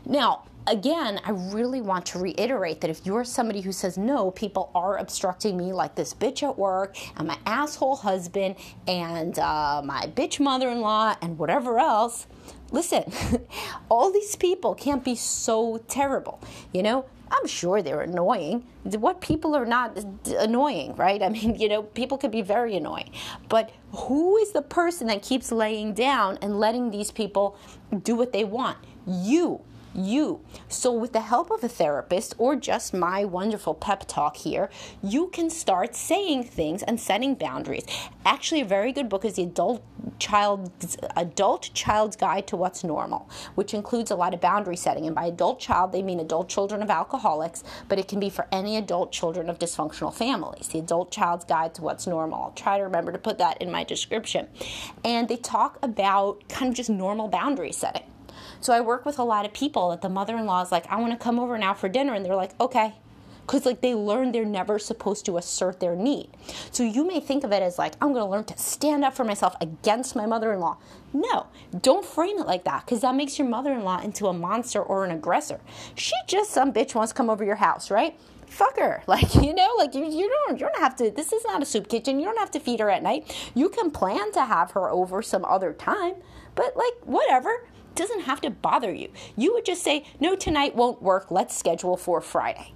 Now, 0.06 0.44
again, 0.68 1.20
I 1.24 1.32
really 1.32 1.82
want 1.82 2.06
to 2.08 2.20
reiterate 2.20 2.82
that 2.82 2.90
if 2.90 3.06
you're 3.06 3.24
somebody 3.24 3.62
who 3.62 3.72
says, 3.72 3.98
no, 3.98 4.32
people 4.32 4.70
are 4.76 4.98
obstructing 4.98 5.58
me, 5.58 5.74
like 5.74 5.96
this 5.96 6.14
bitch 6.14 6.44
at 6.44 6.58
work, 6.58 6.98
and 7.18 7.28
my 7.28 7.38
asshole 7.46 7.96
husband, 7.96 8.56
and 8.88 9.40
uh, 9.40 9.82
my 9.84 10.12
bitch 10.16 10.40
mother 10.40 10.70
in 10.70 10.82
law, 10.82 11.16
and 11.22 11.38
whatever 11.38 11.80
else, 11.80 12.28
listen, 12.72 13.12
all 13.90 14.12
these 14.12 14.36
people 14.36 14.76
can't 14.76 15.04
be 15.04 15.16
so 15.16 15.84
terrible. 15.88 16.40
You 16.74 16.84
know, 16.84 17.06
I'm 17.32 17.48
sure 17.48 17.82
they're 17.82 18.02
annoying. 18.02 18.66
What 18.84 19.22
people 19.22 19.56
are 19.56 19.66
not 19.66 19.98
annoying, 20.38 20.96
right? 20.96 21.22
I 21.28 21.30
mean, 21.30 21.56
you 21.56 21.70
know, 21.70 21.84
people 21.84 22.18
could 22.18 22.32
be 22.32 22.42
very 22.42 22.76
annoying. 22.76 23.12
But 23.50 23.72
who 23.92 24.38
is 24.38 24.52
the 24.52 24.62
person 24.62 25.08
that 25.08 25.22
keeps 25.22 25.52
laying 25.52 25.94
down 25.94 26.38
and 26.42 26.60
letting 26.60 26.92
these 26.92 27.12
people 27.12 27.58
do 28.04 28.16
what 28.16 28.34
they 28.34 28.44
want? 28.44 28.78
You 29.06 29.62
you. 29.98 30.42
So, 30.68 30.94
with 30.94 31.14
the 31.14 31.22
help 31.22 31.52
of 31.52 31.64
a 31.64 31.68
therapist 31.68 32.36
or 32.38 32.56
just 32.56 32.94
my 32.94 33.26
wonderful 33.26 33.74
pep 33.74 34.06
talk 34.08 34.38
here, 34.38 34.70
you 35.02 35.28
can 35.28 35.50
start 35.50 35.96
saying 35.96 36.44
things 36.44 36.84
and 36.84 37.00
setting 37.00 37.36
boundaries. 37.36 37.86
Actually, 38.26 38.62
a 38.62 38.66
very 38.66 38.92
good 38.92 39.10
book 39.10 39.26
is 39.26 39.36
the 39.36 39.44
Adult 39.44 39.84
Child's 40.20 40.98
Adult 41.16 41.70
Child's 41.74 42.16
Guide 42.16 42.48
to 42.48 42.56
What's 42.56 42.84
Normal, 42.84 43.30
which 43.56 43.74
includes 43.74 44.12
a 44.12 44.16
lot 44.16 44.34
of 44.34 44.42
boundary 44.42 44.76
setting. 44.76 45.06
And 45.06 45.16
by 45.16 45.26
adult 45.26 45.60
child, 45.60 45.92
they 45.92 46.02
mean 46.02 46.20
adult 46.20 46.50
children 46.50 46.82
of 46.82 46.90
alcoholics, 46.90 47.64
but 47.88 48.00
it 48.00 48.08
can 48.08 48.20
be 48.20 48.30
for 48.30 48.48
any 48.52 48.78
adult 48.78 49.12
children 49.12 49.50
of 49.50 49.60
dysfunctional 49.60 50.14
families. 50.14 50.68
The 50.68 50.80
Adult 50.80 51.12
Child's 51.12 51.46
Guide 51.46 51.74
to 51.76 51.82
What's 51.82 52.08
Normal. 52.08 52.42
I'll 52.42 52.52
try 52.52 52.78
to 52.78 52.84
remember 52.84 53.12
to 53.12 53.18
put 53.18 53.38
that 53.40 53.62
in 53.62 53.72
my 53.72 53.84
description. 53.84 54.48
And 55.04 55.28
they 55.28 55.38
talk 55.38 55.80
about 55.82 56.48
kind 56.50 56.70
of 56.70 56.76
just 56.76 56.90
normal 56.90 57.28
boundary 57.28 57.72
setting. 57.72 58.04
So 58.62 58.74
I 58.74 58.82
work 58.82 59.06
with 59.06 59.20
a 59.20 59.24
lot 59.24 59.46
of 59.46 59.54
people 59.54 59.90
that 59.90 60.02
the 60.02 60.10
mother 60.10 60.38
in 60.38 60.46
law 60.46 60.62
is 60.62 60.72
like, 60.72 60.86
I 60.92 61.00
want 61.00 61.12
to 61.14 61.24
come 61.24 61.40
over 61.40 61.58
now 61.58 61.74
for 61.74 61.90
dinner. 61.90 62.14
And 62.14 62.26
they're 62.26 62.36
like, 62.36 62.60
okay. 62.60 62.96
Because 63.42 63.66
like 63.66 63.80
they 63.80 63.96
learn 63.96 64.34
they're 64.34 64.44
never 64.44 64.78
supposed 64.78 65.26
to 65.26 65.38
assert 65.38 65.80
their 65.80 65.96
need. 65.96 66.30
So 66.72 66.84
you 66.84 67.08
may 67.08 67.22
think 67.22 67.46
of 67.46 67.54
it 67.54 67.64
as 67.64 67.80
like, 67.80 67.94
I'm 68.02 68.12
going 68.12 68.26
to 68.26 68.30
learn 68.30 68.44
to 68.46 68.58
stand 68.58 69.06
up 69.06 69.16
for 69.16 69.24
myself 69.24 69.56
against 69.62 70.16
my 70.16 70.26
mother 70.26 70.52
in 70.54 70.60
law. 70.60 70.78
No, 71.14 71.48
don't 71.82 72.06
frame 72.06 72.38
it 72.40 72.46
like 72.46 72.66
that 72.66 72.86
because 72.86 73.02
that 73.02 73.16
makes 73.16 73.40
your 73.40 73.48
mother 73.48 73.72
in 73.72 73.84
law 73.84 74.02
into 74.02 74.28
a 74.28 74.34
monster 74.34 74.82
or 74.82 75.06
an 75.06 75.12
aggressor. 75.12 75.62
She 75.96 76.14
just 76.28 76.52
some 76.52 76.74
bitch 76.74 76.94
wants 76.94 77.14
to 77.14 77.16
come 77.16 77.30
over 77.30 77.46
your 77.46 77.56
house, 77.56 77.90
right? 77.90 78.18
fuck 78.48 78.78
her. 78.78 79.04
Like, 79.08 79.36
you 79.36 79.54
know, 79.54 79.70
like 79.78 79.96
you, 79.96 80.06
you 80.06 80.30
don't 80.30 80.60
you 80.60 80.68
don't 80.68 80.80
have 80.80 80.96
to 80.98 81.10
this 81.10 81.32
is 81.32 81.44
not 81.46 81.62
a 81.62 81.66
soup 81.66 81.88
kitchen. 81.88 82.20
You 82.20 82.26
don't 82.26 82.38
have 82.38 82.52
to 82.52 82.60
feed 82.60 82.80
her 82.80 82.90
at 82.90 83.02
night. 83.02 83.50
You 83.56 83.70
can 83.70 83.90
plan 83.90 84.32
to 84.34 84.46
have 84.46 84.72
her 84.72 84.90
over 84.90 85.22
some 85.22 85.46
other 85.46 85.74
time, 85.74 86.16
but 86.56 86.76
like 86.76 86.94
whatever 87.04 87.68
doesn't 87.98 88.22
have 88.22 88.40
to 88.42 88.50
bother 88.50 88.94
you. 88.94 89.10
You 89.36 89.54
would 89.54 89.66
just 89.66 89.84
say, 89.84 90.06
no, 90.20 90.36
tonight 90.36 90.76
won't 90.76 91.02
work. 91.02 91.32
Let's 91.32 91.58
schedule 91.58 91.98
for 91.98 92.22
Friday. 92.22 92.74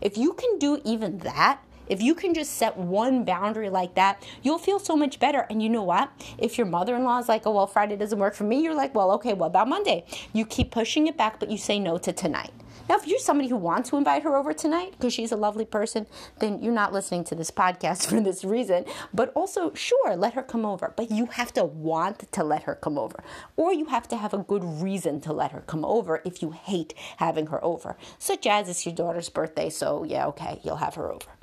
If 0.00 0.16
you 0.16 0.32
can 0.32 0.58
do 0.58 0.80
even 0.84 1.18
that, 1.18 1.62
if 1.88 2.00
you 2.00 2.14
can 2.14 2.32
just 2.34 2.52
set 2.54 2.76
one 2.76 3.24
boundary 3.24 3.68
like 3.68 3.96
that, 3.96 4.24
you'll 4.42 4.58
feel 4.58 4.78
so 4.78 4.96
much 4.96 5.18
better. 5.18 5.44
And 5.50 5.60
you 5.60 5.68
know 5.68 5.82
what? 5.82 6.10
If 6.38 6.56
your 6.56 6.68
mother 6.68 6.94
in 6.94 7.02
law 7.02 7.18
is 7.18 7.28
like, 7.28 7.46
oh, 7.46 7.52
well, 7.52 7.66
Friday 7.66 7.96
doesn't 7.96 8.18
work 8.18 8.34
for 8.34 8.44
me, 8.44 8.62
you're 8.62 8.76
like, 8.76 8.94
well, 8.94 9.10
okay, 9.12 9.34
what 9.34 9.48
about 9.48 9.68
Monday? 9.68 10.04
You 10.32 10.46
keep 10.46 10.70
pushing 10.70 11.08
it 11.08 11.16
back, 11.16 11.40
but 11.40 11.50
you 11.50 11.58
say 11.58 11.80
no 11.80 11.98
to 11.98 12.12
tonight. 12.12 12.52
Now, 12.90 12.96
if 12.96 13.06
you're 13.06 13.20
somebody 13.20 13.48
who 13.48 13.56
wants 13.56 13.90
to 13.90 13.98
invite 13.98 14.24
her 14.24 14.34
over 14.34 14.52
tonight 14.52 14.94
because 14.98 15.12
she's 15.12 15.30
a 15.30 15.36
lovely 15.36 15.64
person, 15.64 16.08
then 16.40 16.60
you're 16.60 16.74
not 16.74 16.92
listening 16.92 17.22
to 17.26 17.36
this 17.36 17.48
podcast 17.48 18.06
for 18.08 18.20
this 18.20 18.42
reason. 18.42 18.84
But 19.14 19.32
also, 19.36 19.72
sure, 19.74 20.16
let 20.16 20.34
her 20.34 20.42
come 20.42 20.66
over. 20.66 20.92
But 20.96 21.08
you 21.08 21.26
have 21.26 21.52
to 21.52 21.64
want 21.64 22.32
to 22.32 22.42
let 22.42 22.64
her 22.64 22.74
come 22.74 22.98
over. 22.98 23.22
Or 23.56 23.72
you 23.72 23.84
have 23.84 24.08
to 24.08 24.16
have 24.16 24.34
a 24.34 24.38
good 24.38 24.64
reason 24.64 25.20
to 25.20 25.32
let 25.32 25.52
her 25.52 25.60
come 25.60 25.84
over 25.84 26.20
if 26.24 26.42
you 26.42 26.50
hate 26.50 26.92
having 27.18 27.46
her 27.46 27.62
over. 27.64 27.96
Such 28.18 28.44
as 28.48 28.68
it's 28.68 28.84
your 28.84 28.96
daughter's 28.96 29.28
birthday, 29.28 29.70
so 29.70 30.02
yeah, 30.02 30.26
okay, 30.26 30.58
you'll 30.64 30.74
have 30.74 30.96
her 30.96 31.12
over. 31.12 31.39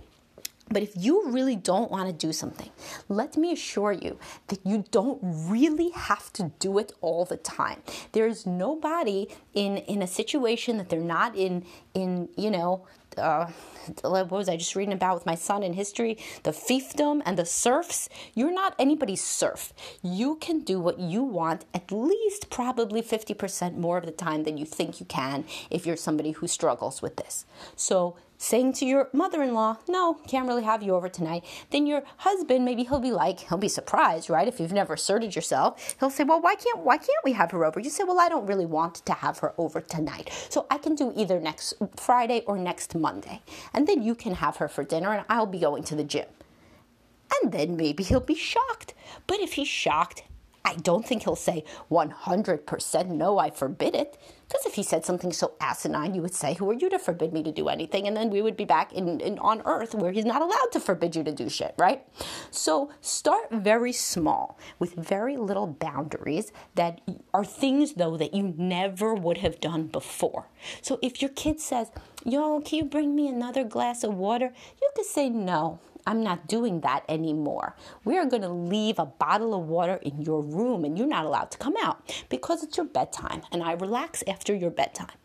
But 0.70 0.84
if 0.84 0.94
you 0.96 1.30
really 1.30 1.56
don't 1.56 1.90
want 1.90 2.08
to 2.08 2.14
do 2.14 2.34
something, 2.34 2.70
let 3.08 3.38
me 3.38 3.54
assure 3.54 3.94
you 3.94 4.20
that 4.48 4.60
you 4.66 4.86
don't 4.92 5.20
really 5.24 5.92
have 5.92 6.32
to 6.34 6.52
do 6.60 6.78
it 6.78 6.92
all 7.02 7.26
the 7.26 7.38
time. 7.38 7.82
There's 8.12 8.46
nobody 8.46 9.28
in 9.54 9.78
in 9.78 10.02
a 10.02 10.08
situation 10.08 10.78
that 10.78 10.90
they're 10.90 11.00
not 11.00 11.36
in 11.36 11.66
in, 11.94 12.30
you 12.36 12.52
know, 12.52 12.86
uh, 13.18 13.50
what 14.02 14.30
was 14.30 14.50
I 14.50 14.58
just 14.58 14.76
reading 14.76 14.94
about 14.94 15.16
with 15.16 15.26
my 15.26 15.36
son 15.36 15.64
in 15.64 15.74
history? 15.74 16.18
The 16.44 16.52
fiefdom 16.52 17.22
and 17.26 17.38
the 17.38 17.46
serfs. 17.46 18.10
You're 18.34 18.54
not 18.54 18.76
anybody's 18.78 19.24
serf. 19.24 19.74
You 20.04 20.36
can 20.36 20.60
do 20.60 20.80
what 20.80 21.00
you 21.00 21.24
want 21.24 21.66
at 21.74 21.92
least 21.92 22.50
probably 22.50 23.02
50% 23.02 23.78
more 23.78 23.98
of 23.98 24.06
the 24.06 24.12
time 24.12 24.44
than 24.44 24.58
you 24.58 24.66
think 24.66 25.00
you 25.00 25.06
can 25.06 25.46
if 25.70 25.86
you're 25.86 25.98
somebody 25.98 26.32
who 26.32 26.48
struggles 26.48 27.02
with 27.02 27.16
this. 27.16 27.46
So 27.76 28.18
saying 28.38 28.74
to 28.74 28.86
your 28.86 29.10
mother 29.14 29.42
in 29.44 29.54
law, 29.54 29.78
No, 29.88 30.16
can't 30.28 30.48
really 30.48 30.64
have 30.64 30.84
you 30.84 30.96
over 30.96 31.10
tonight, 31.10 31.44
then 31.72 31.86
your 31.86 32.04
husband, 32.18 32.66
maybe 32.66 32.84
he'll 32.84 33.00
be 33.00 33.12
like, 33.12 33.42
he'll 33.42 33.58
be 33.58 33.68
surprised, 33.68 34.30
right? 34.30 34.48
If 34.48 34.60
you've 34.60 34.74
never 34.74 34.94
asserted 34.94 35.36
yourself, 35.36 35.96
he'll 36.00 36.10
say, 36.10 36.24
Well, 36.24 36.42
why 36.42 36.56
can't 36.56 36.80
why 36.80 36.98
can't 36.98 37.24
we 37.24 37.34
have 37.34 37.52
her 37.52 37.66
over? 37.66 37.80
You 37.80 37.90
say, 37.90 38.04
Well, 38.04 38.20
I 38.20 38.30
don't 38.30 38.46
really 38.46 38.66
want 38.66 38.96
to 39.06 39.14
have 39.14 39.40
her 39.40 39.54
over 39.58 39.82
tonight. 39.82 40.30
So 40.50 40.66
I 40.70 40.78
can 40.78 40.96
do 40.96 41.14
either 41.16 41.40
next 41.40 41.74
Friday 41.96 42.44
or 42.46 42.58
next 42.58 42.96
Monday. 42.96 43.42
And 43.74 43.88
then 43.88 44.02
you 44.02 44.16
can 44.16 44.36
have 44.36 44.58
her 44.58 44.68
for 44.68 44.84
dinner 44.84 45.14
and 45.14 45.26
I'll 45.30 45.46
be 45.46 45.60
going 45.60 45.84
to 45.84 45.96
the 45.96 46.04
gym. 46.04 46.28
And 47.42 47.52
then 47.52 47.76
maybe 47.76 48.04
he'll 48.04 48.20
be 48.20 48.36
shocked. 48.36 48.94
But 49.26 49.40
if 49.40 49.54
he's 49.54 49.68
shocked 49.68 50.24
I 50.68 50.74
don't 50.74 51.08
think 51.08 51.24
he'll 51.24 51.38
say 51.38 51.64
100% 51.90 53.08
no, 53.08 53.38
I 53.38 53.50
forbid 53.50 53.96
it. 53.96 54.18
Because 54.50 54.66
if 54.66 54.76
he 54.76 54.84
said 54.84 55.06
something 55.06 55.32
so 55.32 55.54
asinine, 55.62 56.14
you 56.14 56.22
would 56.22 56.34
say, 56.34 56.56
Who 56.56 56.70
are 56.70 56.74
you 56.74 56.90
to 56.90 57.00
forbid 57.00 57.32
me 57.32 57.42
to 57.44 57.54
do 57.54 57.70
anything? 57.70 58.06
And 58.06 58.18
then 58.18 58.30
we 58.30 58.42
would 58.42 58.58
be 58.58 58.66
back 58.66 58.92
in, 58.92 59.22
in, 59.22 59.40
on 59.40 59.62
earth 59.66 59.96
where 59.96 60.12
he's 60.12 60.26
not 60.26 60.42
allowed 60.42 60.72
to 60.74 60.82
forbid 60.82 61.16
you 61.16 61.24
to 61.24 61.32
do 61.32 61.48
shit, 61.48 61.74
right? 61.78 62.06
So 62.52 62.92
start 63.00 63.50
very 63.50 63.94
small 63.94 64.60
with 64.78 64.94
very 64.94 65.38
little 65.38 65.68
boundaries 65.68 66.52
that 66.76 67.00
are 67.34 67.46
things, 67.46 67.94
though, 67.94 68.18
that 68.18 68.34
you 68.34 68.54
never 68.58 69.14
would 69.14 69.38
have 69.38 69.62
done 69.62 69.88
before. 69.88 70.50
So 70.82 71.00
if 71.02 71.22
your 71.22 71.32
kid 71.32 71.62
says, 71.62 71.92
Yo, 72.26 72.60
can 72.60 72.80
you 72.80 72.86
bring 72.86 73.16
me 73.16 73.30
another 73.30 73.64
glass 73.64 74.04
of 74.04 74.16
water? 74.16 74.52
You 74.82 74.90
could 74.98 75.06
say, 75.06 75.30
No, 75.30 75.80
I'm 76.08 76.24
not 76.24 76.48
doing 76.48 76.80
that 76.82 77.04
anymore. 77.10 77.76
We 78.06 78.18
are 78.18 78.26
going 78.26 78.42
to 78.42 78.50
leave 78.50 78.98
a 78.98 79.06
bottle 79.06 79.54
of 79.54 79.68
water 79.68 79.96
in 80.02 80.22
your 80.22 80.42
room 80.42 80.86
and 80.86 80.98
you're 80.98 81.06
not 81.06 81.26
allowed 81.26 81.52
to 81.52 81.58
come 81.58 81.76
out 81.84 82.26
because 82.30 82.64
it's 82.64 82.78
your 82.78 82.86
bedtime 82.86 83.42
and 83.52 83.62
I 83.62 83.74
relax 83.74 84.24
after 84.26 84.56
your 84.56 84.72
bedtime. 84.72 85.18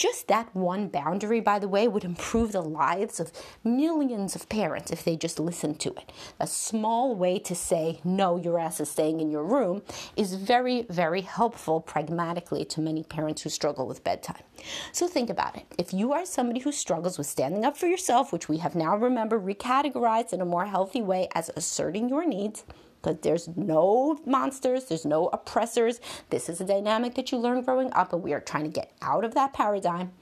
Just 0.00 0.28
that 0.28 0.56
one 0.56 0.88
boundary, 0.88 1.40
by 1.40 1.58
the 1.58 1.68
way, 1.68 1.86
would 1.86 2.04
improve 2.04 2.52
the 2.52 2.62
lives 2.62 3.20
of 3.20 3.30
millions 3.62 4.34
of 4.34 4.48
parents 4.48 4.90
if 4.90 5.04
they 5.04 5.14
just 5.14 5.38
listened 5.38 5.78
to 5.80 5.90
it. 5.90 6.10
A 6.40 6.46
small 6.46 7.14
way 7.14 7.38
to 7.40 7.54
say, 7.54 8.00
no, 8.02 8.38
your 8.38 8.58
ass 8.58 8.80
is 8.80 8.90
staying 8.90 9.20
in 9.20 9.30
your 9.30 9.44
room 9.44 9.82
is 10.16 10.36
very, 10.36 10.86
very 10.88 11.20
helpful 11.20 11.82
pragmatically 11.82 12.64
to 12.64 12.80
many 12.80 13.02
parents 13.02 13.42
who 13.42 13.50
struggle 13.50 13.86
with 13.86 14.02
bedtime. 14.02 14.42
So 14.90 15.06
think 15.06 15.28
about 15.28 15.54
it. 15.54 15.66
If 15.76 15.92
you 15.92 16.14
are 16.14 16.24
somebody 16.24 16.60
who 16.60 16.72
struggles 16.72 17.18
with 17.18 17.26
standing 17.26 17.66
up 17.66 17.76
for 17.76 17.86
yourself, 17.86 18.32
which 18.32 18.48
we 18.48 18.56
have 18.56 18.74
now, 18.74 18.96
remember, 18.96 19.38
recategorized 19.38 20.32
in 20.32 20.40
a 20.40 20.46
more 20.46 20.64
healthy 20.64 21.02
way 21.02 21.28
as 21.34 21.50
asserting 21.56 22.08
your 22.08 22.24
needs, 22.24 22.64
because 23.00 23.18
there's 23.22 23.48
no 23.56 24.18
monsters, 24.26 24.86
there's 24.86 25.04
no 25.04 25.28
oppressors. 25.28 26.00
This 26.30 26.48
is 26.48 26.60
a 26.60 26.64
dynamic 26.64 27.14
that 27.14 27.32
you 27.32 27.38
learn 27.38 27.62
growing 27.62 27.92
up, 27.92 28.12
and 28.12 28.22
we 28.22 28.32
are 28.32 28.40
trying 28.40 28.64
to 28.64 28.70
get 28.70 28.92
out 29.02 29.24
of 29.24 29.34
that 29.34 29.52
paradigm. 29.52 30.12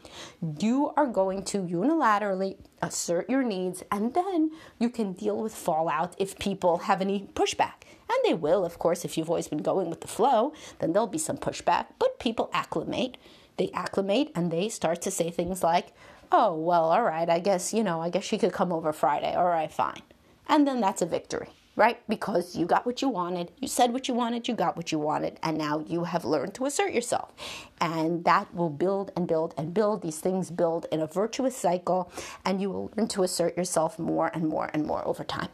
You 0.61 0.93
are 0.97 1.07
going 1.07 1.45
to 1.45 1.59
unilaterally 1.59 2.57
assert 2.83 3.29
your 3.29 3.43
needs, 3.43 3.83
and 3.91 4.15
then 4.15 4.51
you 4.79 4.91
can 4.91 5.13
deal 5.13 5.39
with 5.39 5.55
fallout 5.55 6.15
if 6.19 6.39
people 6.39 6.79
have 6.79 7.01
any 7.01 7.29
pushback. 7.35 7.85
And 8.11 8.19
they 8.25 8.35
will, 8.35 8.65
of 8.65 8.79
course, 8.79 9.05
if 9.05 9.19
you've 9.19 9.29
always 9.29 9.49
been 9.49 9.63
going 9.63 9.91
with 9.91 10.01
the 10.01 10.09
flow, 10.09 10.53
then 10.79 10.93
there'll 10.93 11.07
be 11.07 11.19
some 11.19 11.37
pushback, 11.37 11.87
but 11.99 12.19
people 12.19 12.49
acclimate. 12.53 13.19
They 13.59 13.71
acclimate 13.75 14.31
and 14.35 14.51
they 14.51 14.69
start 14.69 15.03
to 15.03 15.11
say 15.11 15.31
things 15.31 15.63
like, 15.63 15.89
oh, 16.31 16.55
well, 16.55 16.85
all 16.85 17.03
right, 17.03 17.29
I 17.29 17.39
guess, 17.41 17.75
you 17.75 17.83
know, 17.83 18.01
I 18.01 18.09
guess 18.09 18.25
she 18.25 18.39
could 18.39 18.53
come 18.53 18.73
over 18.73 18.93
Friday. 18.93 19.35
All 19.35 19.47
right, 19.47 19.71
fine. 19.71 20.03
And 20.47 20.67
then 20.67 20.81
that's 20.81 21.03
a 21.03 21.07
victory 21.07 21.49
right? 21.79 22.01
Because 22.09 22.57
you 22.57 22.67
got 22.67 22.85
what 22.85 23.01
you 23.01 23.09
wanted, 23.09 23.53
you 23.61 23.69
said 23.69 23.93
what 23.93 24.09
you 24.09 24.15
wanted, 24.15 24.49
you 24.49 24.55
got 24.55 24.77
what 24.77 24.91
you 24.91 24.99
wanted, 24.99 25.39
and 25.45 25.57
now 25.57 25.79
you 25.87 26.03
have 26.03 26.25
learned 26.25 26.53
to 26.55 26.67
assert 26.67 26.93
yourself. 26.93 27.33
And 27.81 28.25
that 28.25 28.53
will 28.53 28.69
build 28.69 29.13
and 29.17 29.29
build 29.29 29.55
and 29.57 29.73
build. 29.73 30.03
These 30.03 30.19
things 30.19 30.51
build 30.51 30.87
in 30.91 31.01
a 31.01 31.07
virtuous 31.07 31.57
cycle, 31.57 32.11
and 32.45 32.61
you 32.61 32.69
will 32.69 32.91
learn 32.97 33.07
to 33.09 33.23
assert 33.23 33.57
yourself 33.57 33.97
more 33.97 34.29
and 34.35 34.49
more 34.49 34.71
and 34.75 34.85
more 34.85 35.07
over 35.07 35.23
time. 35.23 35.51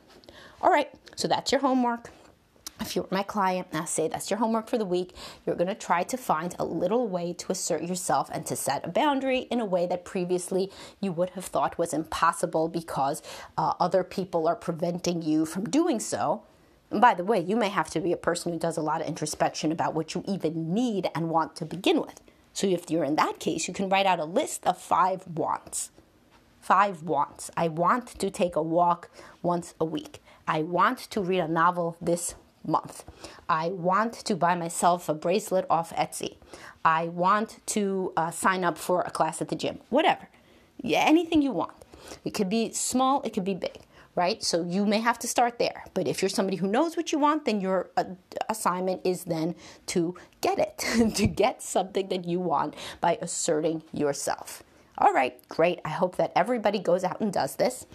All 0.62 0.70
right, 0.70 0.90
so 1.14 1.28
that's 1.28 1.52
your 1.52 1.60
homework 1.60 2.10
if 2.80 2.96
you're 2.96 3.06
my 3.10 3.22
client, 3.22 3.68
I 3.72 3.84
say 3.84 4.08
that's 4.08 4.30
your 4.30 4.38
homework 4.38 4.68
for 4.68 4.78
the 4.78 4.84
week. 4.84 5.14
You're 5.46 5.56
going 5.56 5.68
to 5.68 5.74
try 5.74 6.02
to 6.04 6.16
find 6.16 6.54
a 6.58 6.64
little 6.64 7.08
way 7.08 7.32
to 7.34 7.52
assert 7.52 7.82
yourself 7.82 8.28
and 8.32 8.44
to 8.46 8.56
set 8.56 8.84
a 8.84 8.88
boundary 8.88 9.40
in 9.50 9.60
a 9.60 9.64
way 9.64 9.86
that 9.86 10.04
previously 10.04 10.70
you 11.00 11.12
would 11.12 11.30
have 11.30 11.44
thought 11.44 11.78
was 11.78 11.94
impossible 11.94 12.68
because 12.68 13.22
uh, 13.56 13.74
other 13.78 14.02
people 14.04 14.48
are 14.48 14.56
preventing 14.56 15.22
you 15.22 15.46
from 15.46 15.64
doing 15.64 16.00
so. 16.00 16.42
And 16.90 17.00
by 17.00 17.14
the 17.14 17.24
way, 17.24 17.40
you 17.40 17.56
may 17.56 17.68
have 17.68 17.90
to 17.90 18.00
be 18.00 18.12
a 18.12 18.16
person 18.16 18.52
who 18.52 18.58
does 18.58 18.76
a 18.76 18.82
lot 18.82 19.00
of 19.00 19.06
introspection 19.06 19.72
about 19.72 19.94
what 19.94 20.14
you 20.14 20.22
even 20.26 20.74
need 20.74 21.08
and 21.14 21.30
want 21.30 21.56
to 21.56 21.64
begin 21.64 22.00
with. 22.00 22.20
So 22.52 22.66
if 22.66 22.90
you're 22.90 23.04
in 23.04 23.16
that 23.16 23.40
case, 23.40 23.66
you 23.66 23.74
can 23.74 23.88
write 23.88 24.06
out 24.06 24.20
a 24.20 24.24
list 24.24 24.64
of 24.66 24.78
five 24.78 25.26
wants. 25.26 25.90
Five 26.60 27.02
wants. 27.02 27.50
I 27.56 27.68
want 27.68 28.06
to 28.18 28.30
take 28.30 28.56
a 28.56 28.62
walk 28.62 29.10
once 29.42 29.74
a 29.80 29.84
week. 29.84 30.22
I 30.46 30.62
want 30.62 30.98
to 30.98 31.20
read 31.20 31.40
a 31.40 31.48
novel 31.48 31.96
this 32.00 32.34
month. 32.66 33.04
I 33.48 33.68
want 33.68 34.14
to 34.14 34.36
buy 34.36 34.54
myself 34.54 35.08
a 35.08 35.14
bracelet 35.14 35.66
off 35.68 35.94
Etsy. 35.94 36.36
I 36.84 37.08
want 37.08 37.60
to 37.66 38.12
uh, 38.16 38.30
sign 38.30 38.64
up 38.64 38.78
for 38.78 39.02
a 39.02 39.10
class 39.10 39.40
at 39.40 39.48
the 39.48 39.56
gym. 39.56 39.80
Whatever. 39.90 40.28
Yeah, 40.82 41.04
anything 41.06 41.42
you 41.42 41.52
want. 41.52 41.72
It 42.24 42.34
could 42.34 42.48
be 42.48 42.72
small, 42.72 43.22
it 43.22 43.32
could 43.32 43.44
be 43.44 43.54
big, 43.54 43.78
right? 44.14 44.42
So 44.42 44.62
you 44.62 44.84
may 44.84 44.98
have 44.98 45.18
to 45.20 45.28
start 45.28 45.58
there. 45.58 45.84
But 45.94 46.06
if 46.06 46.20
you're 46.20 46.28
somebody 46.28 46.58
who 46.58 46.68
knows 46.68 46.96
what 46.96 47.12
you 47.12 47.18
want, 47.18 47.46
then 47.46 47.60
your 47.60 47.90
uh, 47.96 48.04
assignment 48.48 49.00
is 49.04 49.24
then 49.24 49.54
to 49.86 50.14
get 50.42 50.58
it, 50.58 50.78
to 51.14 51.26
get 51.26 51.62
something 51.62 52.08
that 52.08 52.26
you 52.26 52.40
want 52.40 52.74
by 53.00 53.18
asserting 53.22 53.82
yourself. 53.92 54.62
All 54.96 55.12
right, 55.12 55.36
great. 55.48 55.80
I 55.84 55.88
hope 55.88 56.16
that 56.16 56.32
everybody 56.36 56.78
goes 56.78 57.02
out 57.02 57.20
and 57.20 57.32
does 57.32 57.56
this. 57.56 57.86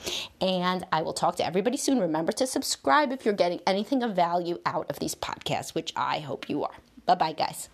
And 0.42 0.86
I 0.92 1.02
will 1.02 1.14
talk 1.14 1.38
to 1.38 1.46
everybody 1.46 1.78
soon. 1.78 2.00
Remember 2.00 2.32
to 2.34 2.46
subscribe 2.46 3.12
if 3.12 3.24
you're 3.24 3.34
getting 3.34 3.62
anything 3.66 4.04
of 4.04 4.16
value 4.16 4.60
out 4.66 4.90
of 4.90 5.00
these 5.00 5.16
podcasts, 5.16 5.74
which 5.74 5.94
I 5.96 6.20
hope 6.20 6.50
you 6.50 6.64
are. 6.64 6.76
Bye 7.06 7.16
bye, 7.16 7.34
guys. 7.34 7.70